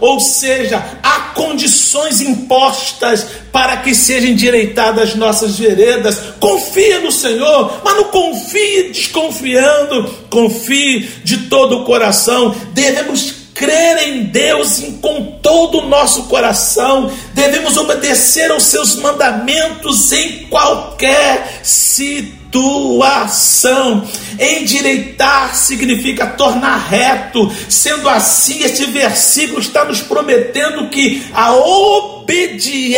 ou 0.00 0.18
seja, 0.20 0.82
há 1.02 1.20
condições 1.34 2.20
impostas 2.20 3.26
para 3.52 3.78
que 3.78 3.94
sejam 3.94 4.30
endireitadas 4.30 5.14
nossas 5.14 5.58
veredas. 5.58 6.18
Confie 6.38 6.98
no 6.98 7.10
Senhor, 7.12 7.80
mas 7.84 7.96
não 7.96 8.04
confie 8.04 8.90
desconfiando, 8.92 10.14
confie 10.28 11.08
de 11.24 11.38
todo 11.48 11.78
o 11.78 11.84
coração. 11.84 12.54
Devemos 12.72 13.39
crer 13.60 14.08
em 14.08 14.24
Deus 14.24 14.82
com 15.02 15.38
todo 15.42 15.80
o 15.80 15.86
nosso 15.86 16.22
coração, 16.24 17.12
devemos 17.34 17.76
obedecer 17.76 18.50
aos 18.50 18.62
seus 18.62 18.96
mandamentos 18.96 20.10
em 20.12 20.46
qualquer 20.46 21.60
situação. 21.62 24.02
Endireitar 24.38 25.54
significa 25.54 26.26
tornar 26.26 26.88
reto. 26.88 27.52
Sendo 27.68 28.08
assim, 28.08 28.64
este 28.64 28.86
versículo 28.86 29.60
está 29.60 29.84
nos 29.84 30.00
prometendo 30.00 30.88
que 30.88 31.22
a 31.34 31.54
obediência 31.54 32.94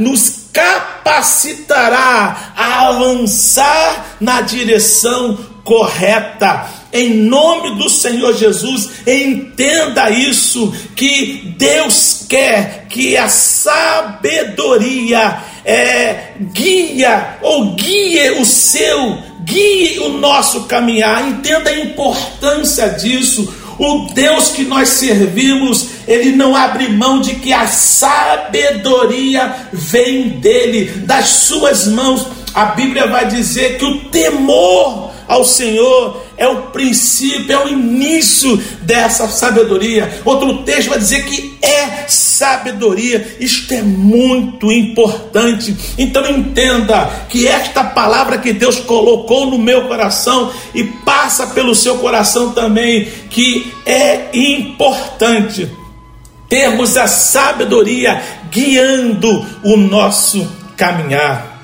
nos 0.00 0.48
capacitará 0.52 2.54
a 2.56 2.88
avançar 2.88 4.16
na 4.20 4.40
direção 4.40 5.38
correta 5.62 6.77
em 6.92 7.14
nome 7.14 7.76
do 7.76 7.88
Senhor 7.90 8.34
Jesus, 8.34 8.88
entenda 9.06 10.10
isso: 10.10 10.72
que 10.96 11.54
Deus 11.58 12.24
quer 12.28 12.86
que 12.88 13.16
a 13.16 13.28
sabedoria 13.28 14.98
é, 15.64 16.32
guia 16.52 17.38
ou 17.42 17.74
guie 17.74 18.30
o 18.40 18.44
seu, 18.44 19.18
guie 19.44 19.98
o 20.00 20.08
nosso 20.10 20.64
caminhar. 20.64 21.28
Entenda 21.28 21.70
a 21.70 21.78
importância 21.78 22.88
disso. 22.88 23.54
O 23.78 24.08
Deus 24.12 24.48
que 24.48 24.64
nós 24.64 24.88
servimos, 24.88 25.86
ele 26.08 26.32
não 26.32 26.56
abre 26.56 26.88
mão 26.88 27.20
de 27.20 27.36
que 27.36 27.52
a 27.52 27.68
sabedoria 27.68 29.54
vem 29.72 30.30
dele, 30.30 30.86
das 31.06 31.28
suas 31.28 31.86
mãos. 31.86 32.26
A 32.52 32.64
Bíblia 32.66 33.06
vai 33.06 33.28
dizer 33.28 33.78
que 33.78 33.84
o 33.84 34.00
temor 34.06 35.07
ao 35.28 35.44
Senhor 35.44 36.24
é 36.38 36.48
o 36.48 36.62
princípio, 36.68 37.52
é 37.52 37.64
o 37.64 37.68
início 37.68 38.56
dessa 38.80 39.28
sabedoria. 39.28 40.22
Outro 40.24 40.62
texto 40.62 40.88
vai 40.88 40.98
dizer 40.98 41.26
que 41.26 41.58
é 41.60 42.08
sabedoria. 42.08 43.36
Isto 43.38 43.74
é 43.74 43.82
muito 43.82 44.72
importante. 44.72 45.76
Então 45.98 46.26
entenda 46.26 47.26
que 47.28 47.46
esta 47.46 47.84
palavra 47.84 48.38
que 48.38 48.54
Deus 48.54 48.80
colocou 48.80 49.50
no 49.50 49.58
meu 49.58 49.86
coração 49.86 50.50
e 50.74 50.82
passa 50.82 51.48
pelo 51.48 51.74
seu 51.74 51.98
coração 51.98 52.52
também, 52.52 53.06
que 53.28 53.70
é 53.84 54.30
importante 54.32 55.68
termos 56.48 56.96
a 56.96 57.06
sabedoria 57.06 58.22
guiando 58.50 59.46
o 59.62 59.76
nosso 59.76 60.50
caminhar. 60.76 61.58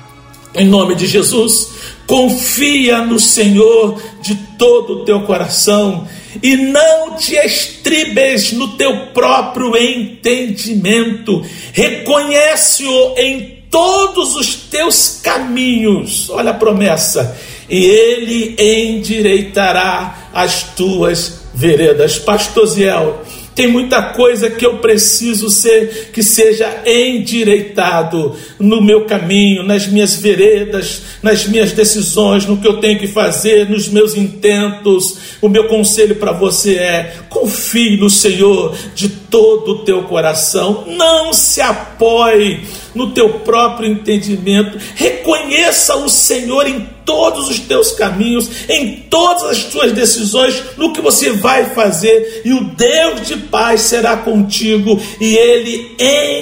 Em 0.53 0.67
nome 0.67 0.95
de 0.95 1.07
Jesus, 1.07 1.64
confia 2.07 3.01
no 3.01 3.19
Senhor 3.19 4.01
de 4.21 4.35
todo 4.57 4.93
o 4.93 5.05
teu 5.05 5.21
coração 5.21 6.07
e 6.41 6.55
não 6.55 7.15
te 7.15 7.35
estribes 7.35 8.51
no 8.51 8.69
teu 8.77 9.07
próprio 9.07 9.75
entendimento. 9.77 11.43
Reconhece-o 11.73 13.15
em 13.17 13.63
todos 13.69 14.35
os 14.35 14.55
teus 14.55 15.19
caminhos. 15.23 16.29
Olha 16.29 16.51
a 16.51 16.55
promessa. 16.55 17.37
E 17.69 17.83
ele 17.83 18.55
endireitará 18.59 20.29
as 20.33 20.63
tuas 20.75 21.45
veredas. 21.53 22.19
Pastor 22.19 22.67
Ziel, 22.67 23.21
tem 23.55 23.67
muita 23.67 24.01
coisa 24.01 24.49
que 24.49 24.65
eu 24.65 24.79
preciso 24.79 25.49
ser 25.49 26.09
que 26.11 26.21
seja 26.21 26.83
endireitado 26.85 28.35
no 28.59 28.81
meu 28.81 29.05
caminho, 29.05 29.63
nas 29.63 29.87
minhas 29.87 30.17
veredas, 30.17 31.03
nas 31.23 31.47
minhas 31.47 31.71
decisões, 31.71 32.45
no 32.45 32.57
que 32.57 32.67
eu 32.67 32.81
tenho 32.81 32.99
que 32.99 33.07
fazer, 33.07 33.69
nos 33.69 33.87
meus 33.87 34.13
intentos. 34.13 35.17
O 35.41 35.47
meu 35.47 35.69
conselho 35.69 36.15
para 36.15 36.33
você 36.33 36.75
é: 36.75 37.13
confie 37.35 37.97
no 37.97 38.09
Senhor 38.09 38.73
de 38.95 39.09
todo 39.09 39.71
o 39.73 39.79
teu 39.79 40.03
coração. 40.03 40.85
Não 40.87 41.33
se 41.33 41.59
apoie 41.59 42.61
no 42.95 43.11
teu 43.11 43.39
próprio 43.39 43.91
entendimento. 43.91 44.79
Reconheça 44.95 45.97
o 45.97 46.07
Senhor 46.07 46.65
em 46.65 46.95
todos 47.03 47.49
os 47.49 47.59
teus 47.59 47.91
caminhos, 47.91 48.49
em 48.67 49.05
todas 49.09 49.43
as 49.43 49.65
tuas 49.65 49.91
decisões, 49.91 50.55
no 50.75 50.91
que 50.91 51.01
você 51.01 51.29
vai 51.33 51.65
fazer, 51.65 52.41
e 52.43 52.51
o 52.51 52.63
Deus 52.63 53.27
de 53.27 53.37
paz 53.37 53.81
será 53.81 54.17
contigo, 54.17 54.99
e 55.21 55.35
ele 55.35 55.95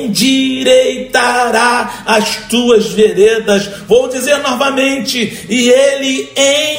endireitará 0.05 2.03
as 2.05 2.47
tuas 2.47 2.87
veredas. 2.87 3.69
Vou 3.89 4.07
dizer 4.07 4.37
novamente, 4.37 5.45
e 5.49 5.69
ele 5.69 6.29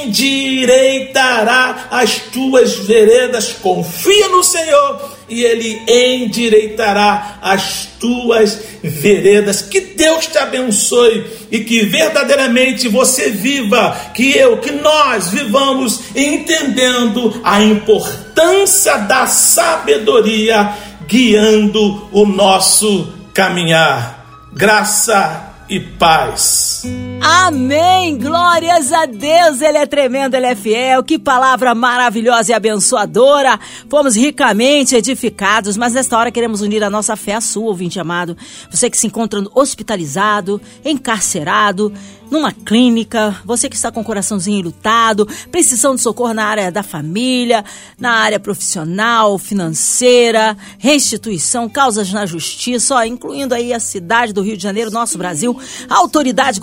endireitará 0.07 1.89
as 1.91 2.21
tuas 2.33 2.77
veredas. 2.77 3.53
Confia 3.53 4.04
no 4.29 4.43
Senhor 4.45 5.01
e 5.29 5.43
Ele 5.43 5.83
endireitará 5.89 7.39
as 7.41 7.89
tuas 7.99 8.59
veredas. 8.83 9.63
Que 9.63 9.81
Deus 9.81 10.27
te 10.27 10.39
abençoe 10.39 11.25
e 11.51 11.61
que 11.61 11.85
verdadeiramente 11.87 12.89
você 12.89 13.31
viva, 13.31 13.97
que 14.15 14.37
eu, 14.37 14.59
que 14.59 14.73
nós 14.73 15.29
vivamos 15.31 16.01
entendendo 16.15 17.41
a 17.43 17.63
importância 17.63 18.99
da 18.99 19.27
sabedoria 19.27 20.75
guiando 21.07 22.09
o 22.13 22.27
nosso 22.27 23.13
caminhar. 23.33 24.25
Graça 24.53 25.55
e 25.69 25.81
paz. 25.81 26.83
Amém! 27.27 28.19
Glórias 28.19 28.93
a 28.93 29.07
Deus! 29.07 29.63
Ele 29.63 29.79
é 29.79 29.87
tremendo, 29.87 30.35
ele 30.35 30.45
é 30.45 30.55
fiel. 30.55 31.03
Que 31.03 31.19
palavra 31.19 31.75
maravilhosa 31.75 32.53
e 32.53 32.55
abençoadora. 32.55 33.59
Fomos 33.89 34.15
ricamente 34.15 34.95
edificados, 34.95 35.75
mas 35.75 35.95
nesta 35.95 36.19
hora 36.19 36.31
queremos 36.31 36.61
unir 36.61 36.85
a 36.85 36.91
nossa 36.91 37.17
fé 37.17 37.37
à 37.37 37.41
sua, 37.41 37.69
ouvinte 37.69 37.99
amado. 37.99 38.37
Você 38.71 38.91
que 38.91 38.99
se 38.99 39.07
encontra 39.07 39.43
hospitalizado, 39.55 40.61
encarcerado, 40.85 41.91
numa 42.31 42.53
clínica, 42.53 43.37
você 43.45 43.69
que 43.69 43.77
está 43.77 43.93
com 43.93 44.01
o 44.01 44.05
coraçãozinho 44.05 44.63
lutado, 44.63 45.27
precisando 45.51 45.97
de 45.97 46.03
socorro 46.03 46.35
na 46.35 46.45
área 46.45 46.73
da 46.73 46.83
família, 46.83 47.65
na 47.99 48.11
área 48.11 48.41
profissional, 48.41 49.39
financeira, 49.39 50.57
restituição, 50.79 51.69
causas 51.69 52.13
na 52.13 52.27
justiça, 52.27 52.97
ó, 52.97 53.05
incluindo 53.05 53.55
aí 53.55 53.73
a 53.73 53.81
cidade 53.81 54.33
do 54.33 54.43
Rio 54.43 54.57
de 54.57 54.63
Janeiro, 54.63 54.91
nosso 54.91 55.17
Brasil, 55.17 55.57
autoridades 55.89 56.59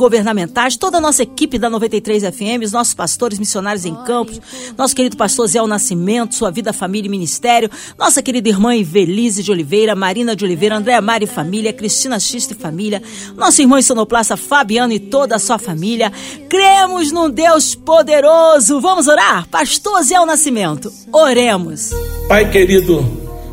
governamentais, 0.52 0.76
toda 0.76 0.98
a 0.98 1.02
nossa 1.02 1.24
equipe 1.24 1.58
da 1.58 1.70
93 1.70 2.24
FM, 2.24 2.64
os 2.64 2.72
nossos 2.72 2.94
pastores 2.94 3.40
missionários 3.40 3.86
em 3.86 3.96
campos, 4.04 4.40
nosso 4.78 4.96
querido 4.96 5.18
pastor 5.18 5.48
Zé 5.48 5.66
Nascimento, 5.66 6.36
sua 6.36 6.52
vida, 6.52 6.74
família 6.74 7.08
e 7.08 7.12
ministério, 7.12 7.70
nossa 7.98 8.22
querida 8.22 8.50
irmã 8.50 8.76
Ivelise 8.76 9.42
de 9.42 9.52
Oliveira, 9.52 9.96
Marina 9.96 10.36
de 10.36 10.44
Oliveira, 10.44 10.78
Andréa 10.78 11.02
Mari 11.02 11.26
Família, 11.26 11.74
Cristina 11.74 12.20
Xista 12.20 12.54
e 12.54 12.56
Família, 12.56 13.02
nosso 13.36 13.62
irmão 13.62 13.82
sonoplasta 13.82 14.36
Fabiano 14.36 14.94
e 14.94 15.00
toda 15.00 15.36
a 15.36 15.40
sua 15.40 15.58
família. 15.58 16.12
Cremos 16.50 17.12
num 17.12 17.30
Deus 17.30 17.74
poderoso. 17.74 18.82
Vamos 18.82 19.08
orar? 19.08 19.48
Pastor 19.48 20.04
Zé 20.04 20.24
Nascimento, 20.26 20.92
oremos. 21.12 21.92
Pai 22.28 22.50
querido, 22.50 23.06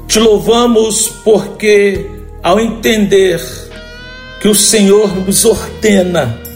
te 0.06 0.18
louvamos 0.18 1.08
porque 1.24 2.06
ao 2.42 2.60
entender 2.60 3.40
que 4.40 4.48
o 4.48 4.54
Senhor 4.54 5.16
nos 5.26 5.44
ordena 5.44 6.47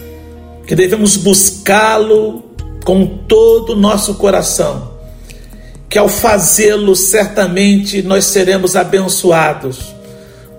que 0.65 0.75
devemos 0.75 1.17
buscá-lo 1.17 2.43
com 2.83 3.05
todo 3.05 3.73
o 3.73 3.75
nosso 3.75 4.15
coração, 4.15 4.91
que 5.89 5.97
ao 5.97 6.09
fazê-lo 6.09 6.95
certamente 6.95 8.01
nós 8.01 8.25
seremos 8.25 8.75
abençoados. 8.75 9.93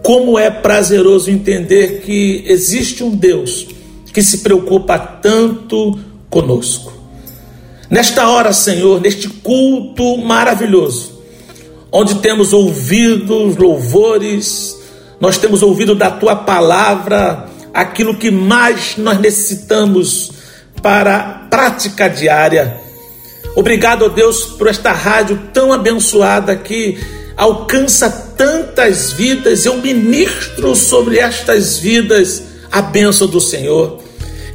Como 0.02 0.38
é 0.38 0.50
prazeroso 0.50 1.30
entender 1.30 2.02
que 2.02 2.44
existe 2.46 3.02
um 3.02 3.14
Deus 3.14 3.66
que 4.12 4.22
se 4.22 4.38
preocupa 4.38 4.98
tanto 4.98 5.98
conosco. 6.28 6.92
Nesta 7.88 8.28
hora, 8.28 8.52
Senhor, 8.52 9.00
neste 9.00 9.28
culto 9.28 10.18
maravilhoso, 10.18 11.20
onde 11.90 12.16
temos 12.16 12.52
ouvido 12.52 13.34
louvores, 13.58 14.76
nós 15.20 15.38
temos 15.38 15.62
ouvido 15.62 15.94
da 15.94 16.10
tua 16.10 16.36
palavra 16.36 17.48
aquilo 17.74 18.16
que 18.16 18.30
mais 18.30 18.96
nós 18.96 19.18
necessitamos 19.18 20.30
para 20.80 21.16
a 21.16 21.22
prática 21.48 22.08
diária. 22.08 22.80
Obrigado, 23.56 24.08
Deus, 24.08 24.44
por 24.44 24.68
esta 24.68 24.92
rádio 24.92 25.48
tão 25.52 25.72
abençoada 25.72 26.54
que 26.54 26.98
alcança 27.37 28.08
tantas 28.37 29.12
vidas. 29.12 29.66
Eu 29.66 29.78
ministro 29.78 30.76
sobre 30.76 31.18
estas 31.18 31.78
vidas 31.78 32.44
a 32.70 32.80
bênção 32.80 33.26
do 33.26 33.40
Senhor. 33.40 34.02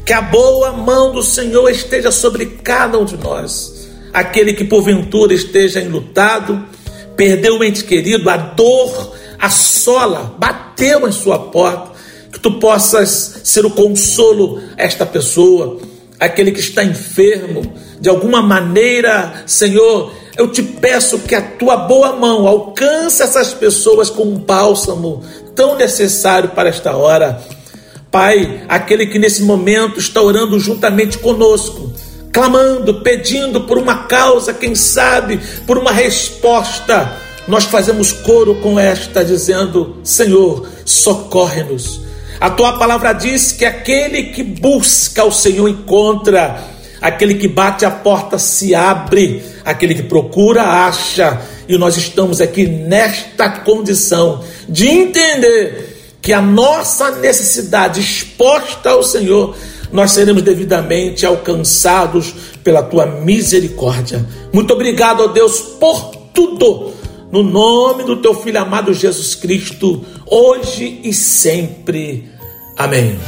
Que 0.05 0.13
a 0.13 0.21
boa 0.21 0.71
mão 0.71 1.11
do 1.11 1.21
Senhor 1.21 1.69
esteja 1.69 2.11
sobre 2.11 2.45
cada 2.63 2.97
um 2.97 3.05
de 3.05 3.17
nós. 3.17 3.89
Aquele 4.13 4.53
que 4.53 4.63
porventura 4.63 5.33
esteja 5.33 5.79
enlutado, 5.81 6.65
perdeu 7.15 7.57
um 7.57 7.63
ente 7.63 7.83
querido, 7.83 8.29
a 8.29 8.37
dor 8.37 9.13
assola, 9.37 10.35
bateu 10.37 11.07
em 11.07 11.11
sua 11.11 11.37
porta, 11.37 11.88
que 12.39 12.43
tu 12.43 12.53
possas 12.53 13.41
ser 13.43 13.65
o 13.65 13.69
consolo 13.69 14.61
a 14.77 14.83
esta 14.83 15.05
pessoa, 15.05 15.77
aquele 16.17 16.53
que 16.53 16.61
está 16.61 16.83
enfermo, 16.83 17.73
de 17.99 18.07
alguma 18.07 18.41
maneira, 18.41 19.43
Senhor, 19.45 20.13
eu 20.37 20.47
te 20.47 20.63
peço 20.63 21.19
que 21.19 21.35
a 21.35 21.41
tua 21.41 21.75
boa 21.75 22.15
mão 22.15 22.47
alcance 22.47 23.21
essas 23.21 23.53
pessoas 23.53 24.09
com 24.09 24.23
um 24.23 24.37
bálsamo 24.37 25.21
tão 25.53 25.75
necessário 25.75 26.49
para 26.49 26.69
esta 26.69 26.95
hora. 26.95 27.41
Pai, 28.09 28.63
aquele 28.69 29.07
que 29.07 29.19
nesse 29.19 29.43
momento 29.43 29.99
está 29.99 30.21
orando 30.21 30.57
juntamente 30.59 31.17
conosco, 31.17 31.91
clamando, 32.31 33.01
pedindo 33.01 33.61
por 33.61 33.77
uma 33.77 34.03
causa, 34.03 34.53
quem 34.53 34.75
sabe, 34.75 35.41
por 35.67 35.77
uma 35.77 35.91
resposta, 35.91 37.17
nós 37.49 37.65
fazemos 37.65 38.13
coro 38.13 38.55
com 38.55 38.79
esta, 38.79 39.25
dizendo: 39.25 39.97
Senhor, 40.03 40.65
socorre-nos. 40.85 42.08
A 42.39 42.49
tua 42.49 42.77
palavra 42.77 43.11
diz 43.11 43.51
que 43.51 43.65
aquele 43.65 44.23
que 44.23 44.43
busca 44.43 45.25
o 45.25 45.31
Senhor 45.31 45.67
encontra, 45.67 46.63
aquele 47.01 47.33
que 47.33 47.49
bate 47.49 47.85
a 47.85 47.91
porta 47.91 48.39
se 48.39 48.73
abre, 48.73 49.43
aquele 49.65 49.93
que 49.93 50.03
procura 50.03 50.63
acha, 50.63 51.41
e 51.67 51.77
nós 51.77 51.97
estamos 51.97 52.39
aqui 52.39 52.65
nesta 52.65 53.49
condição 53.49 54.41
de 54.69 54.87
entender 54.87 56.17
que 56.21 56.31
a 56.31 56.41
nossa 56.41 57.11
necessidade 57.11 57.99
exposta 57.99 58.91
ao 58.91 59.03
Senhor, 59.03 59.53
nós 59.91 60.11
seremos 60.11 60.41
devidamente 60.41 61.25
alcançados 61.25 62.33
pela 62.63 62.81
tua 62.81 63.05
misericórdia. 63.05 64.25
Muito 64.53 64.73
obrigado, 64.73 65.23
ó 65.23 65.27
Deus, 65.27 65.59
por 65.59 66.15
tudo. 66.33 66.93
No 67.31 67.43
nome 67.43 68.03
do 68.03 68.17
teu 68.17 68.33
filho 68.33 68.59
amado 68.59 68.93
Jesus 68.93 69.35
Cristo, 69.35 70.03
hoje 70.25 71.01
e 71.03 71.13
sempre. 71.13 72.27
Amém. 72.75 73.19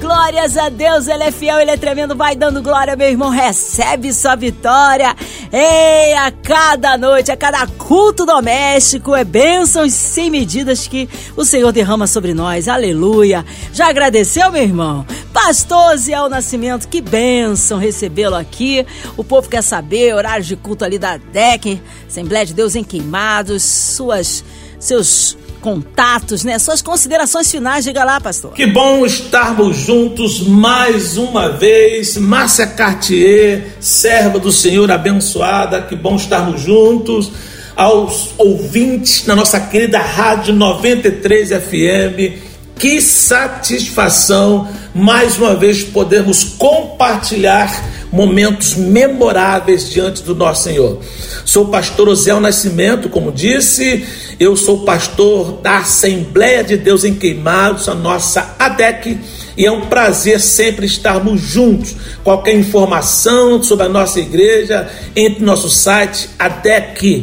Glórias 0.00 0.56
a 0.56 0.70
Deus. 0.70 1.06
Ele 1.08 1.24
é 1.24 1.30
fiel, 1.30 1.60
ele 1.60 1.70
é 1.70 1.76
tremendo. 1.76 2.16
Vai 2.16 2.34
dando 2.34 2.62
glória, 2.62 2.96
meu 2.96 3.08
irmão. 3.08 3.28
Recebe 3.28 4.12
sua 4.14 4.34
vitória. 4.34 5.14
Ei, 5.52 6.14
a 6.14 6.32
cada 6.32 6.96
noite, 6.96 7.30
a 7.30 7.36
cada 7.36 7.66
culto 7.66 8.24
doméstico, 8.24 9.14
é 9.14 9.24
bênçãos 9.24 9.92
sem 9.92 10.30
medidas 10.30 10.86
que 10.86 11.06
o 11.36 11.44
Senhor 11.44 11.70
derrama 11.70 12.06
sobre 12.06 12.32
nós. 12.32 12.66
Aleluia. 12.66 13.44
Já 13.74 13.88
agradeceu, 13.88 14.50
meu 14.50 14.62
irmão? 14.62 15.04
Pastor 15.34 15.96
Ziel 15.98 16.28
Nascimento, 16.30 16.88
que 16.88 17.02
bênção 17.02 17.78
recebê-lo 17.78 18.36
aqui. 18.36 18.86
O 19.18 19.22
povo 19.22 19.50
quer 19.50 19.62
saber 19.62 20.14
horários 20.14 20.46
de 20.46 20.56
culto 20.56 20.84
ali 20.84 20.98
da 20.98 21.18
DEC, 21.18 21.80
Assembleia 22.08 22.46
de 22.46 22.54
Deus 22.54 22.74
em 22.74 22.82
Queimados, 22.82 23.62
suas, 23.62 24.42
seus 24.78 25.36
contatos, 25.60 26.42
né? 26.42 26.58
Suas 26.58 26.82
considerações 26.82 27.50
finais, 27.50 27.84
diga 27.84 28.02
lá, 28.02 28.20
pastor. 28.20 28.52
Que 28.52 28.66
bom 28.66 29.04
estarmos 29.04 29.76
juntos 29.76 30.40
mais 30.40 31.16
uma 31.16 31.50
vez. 31.50 32.16
Márcia 32.16 32.66
Cartier, 32.66 33.76
serva 33.78 34.38
do 34.38 34.50
Senhor 34.50 34.90
abençoada, 34.90 35.82
que 35.82 35.94
bom 35.94 36.16
estarmos 36.16 36.62
juntos. 36.62 37.30
Aos 37.76 38.30
ouvintes 38.36 39.26
na 39.26 39.34
nossa 39.34 39.58
querida 39.60 40.00
Rádio 40.00 40.52
93 40.52 41.50
FM, 41.50 42.36
que 42.76 43.00
satisfação 43.00 44.68
mais 44.94 45.38
uma 45.38 45.54
vez 45.54 45.82
podermos 45.82 46.44
compartilhar 46.58 47.70
momentos 48.12 48.74
memoráveis 48.74 49.88
diante 49.88 50.22
do 50.22 50.34
nosso 50.34 50.64
Senhor. 50.64 51.00
Sou 51.44 51.68
pastor 51.68 52.08
Osiel 52.08 52.40
Nascimento, 52.40 53.08
como 53.08 53.30
disse, 53.30 54.04
eu 54.38 54.56
sou 54.56 54.84
pastor 54.84 55.60
da 55.62 55.78
Assembleia 55.78 56.64
de 56.64 56.76
Deus 56.76 57.04
em 57.04 57.14
Queimados, 57.14 57.88
a 57.88 57.94
nossa 57.94 58.54
ADEC, 58.58 59.18
e 59.56 59.66
é 59.66 59.70
um 59.70 59.82
prazer 59.82 60.40
sempre 60.40 60.86
estarmos 60.86 61.40
juntos. 61.40 61.94
Qualquer 62.24 62.54
informação 62.54 63.62
sobre 63.62 63.86
a 63.86 63.88
nossa 63.88 64.18
igreja, 64.18 64.88
entre 65.14 65.40
no 65.40 65.46
nosso 65.46 65.68
site 65.68 66.30
adec.com.br, 66.38 67.20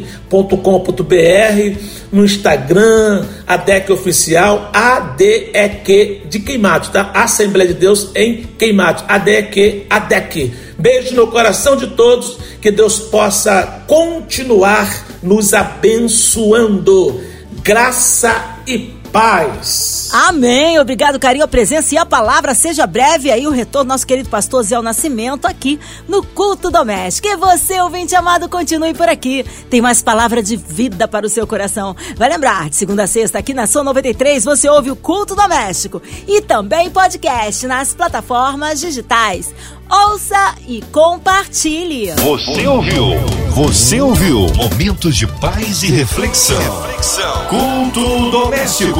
no 2.12 2.23
Instagram, 2.23 3.26
ADEC 3.47 3.91
Oficial, 3.91 4.69
ADEQ 4.73 6.21
de 6.30 6.39
Queimados, 6.39 6.89
tá? 6.89 7.12
Assembleia 7.13 7.73
de 7.73 7.80
Deus 7.80 8.12
em 8.15 8.43
Queimados, 8.58 9.04
ADEQ, 9.08 9.88
ADEC. 9.89 10.66
Beijo 10.77 11.15
no 11.15 11.27
coração 11.27 11.75
de 11.75 11.87
todos, 11.87 12.37
que 12.61 12.69
Deus 12.69 12.99
possa 12.99 13.83
continuar 13.87 15.07
nos 15.23 15.53
abençoando. 15.53 17.19
Graça 17.63 18.59
e 18.67 18.93
paz. 19.11 19.96
Amém. 20.11 20.79
Obrigado, 20.79 21.19
carinho, 21.19 21.43
a 21.43 21.47
presença 21.47 21.93
e 21.93 21.97
a 21.97 22.05
palavra. 22.05 22.53
Seja 22.53 22.87
breve 22.87 23.31
aí 23.31 23.47
o 23.47 23.51
retorno 23.51 23.89
nosso 23.89 24.07
querido 24.07 24.29
pastor 24.29 24.63
Zé 24.63 24.81
Nascimento 24.81 25.45
aqui 25.45 25.79
no 26.07 26.23
Culto 26.23 26.69
Doméstico. 26.69 27.27
E 27.27 27.35
você, 27.35 27.79
ouvinte 27.81 28.15
amado, 28.15 28.47
continue 28.47 28.93
por 28.93 29.09
aqui. 29.09 29.45
Tem 29.69 29.81
mais 29.81 30.01
palavra 30.01 30.41
de 30.41 30.55
vida 30.55 31.07
para 31.07 31.25
o 31.25 31.29
seu 31.29 31.45
coração. 31.45 31.95
Vai 32.15 32.29
lembrar, 32.29 32.69
de 32.69 32.75
segunda 32.75 33.03
a 33.03 33.07
sexta, 33.07 33.39
aqui 33.39 33.53
na 33.53 33.67
Sua 33.67 33.83
93, 33.83 34.43
você 34.43 34.69
ouve 34.69 34.91
o 34.91 34.95
Culto 34.95 35.35
Doméstico 35.35 36.01
e 36.27 36.41
também 36.41 36.89
podcast 36.89 37.65
nas 37.67 37.93
plataformas 37.93 38.79
digitais. 38.79 39.53
Ouça 39.89 40.55
e 40.67 40.81
compartilhe. 40.91 42.11
Você 42.11 42.67
ouviu? 42.67 43.05
Você 43.51 44.01
ouviu? 44.01 44.47
Momentos 44.53 45.15
de 45.15 45.25
paz 45.25 45.81
e 45.81 45.87
reflexão. 45.87 46.59
reflexão. 46.59 47.45
Culto 47.47 48.31
doméstico. 48.31 48.99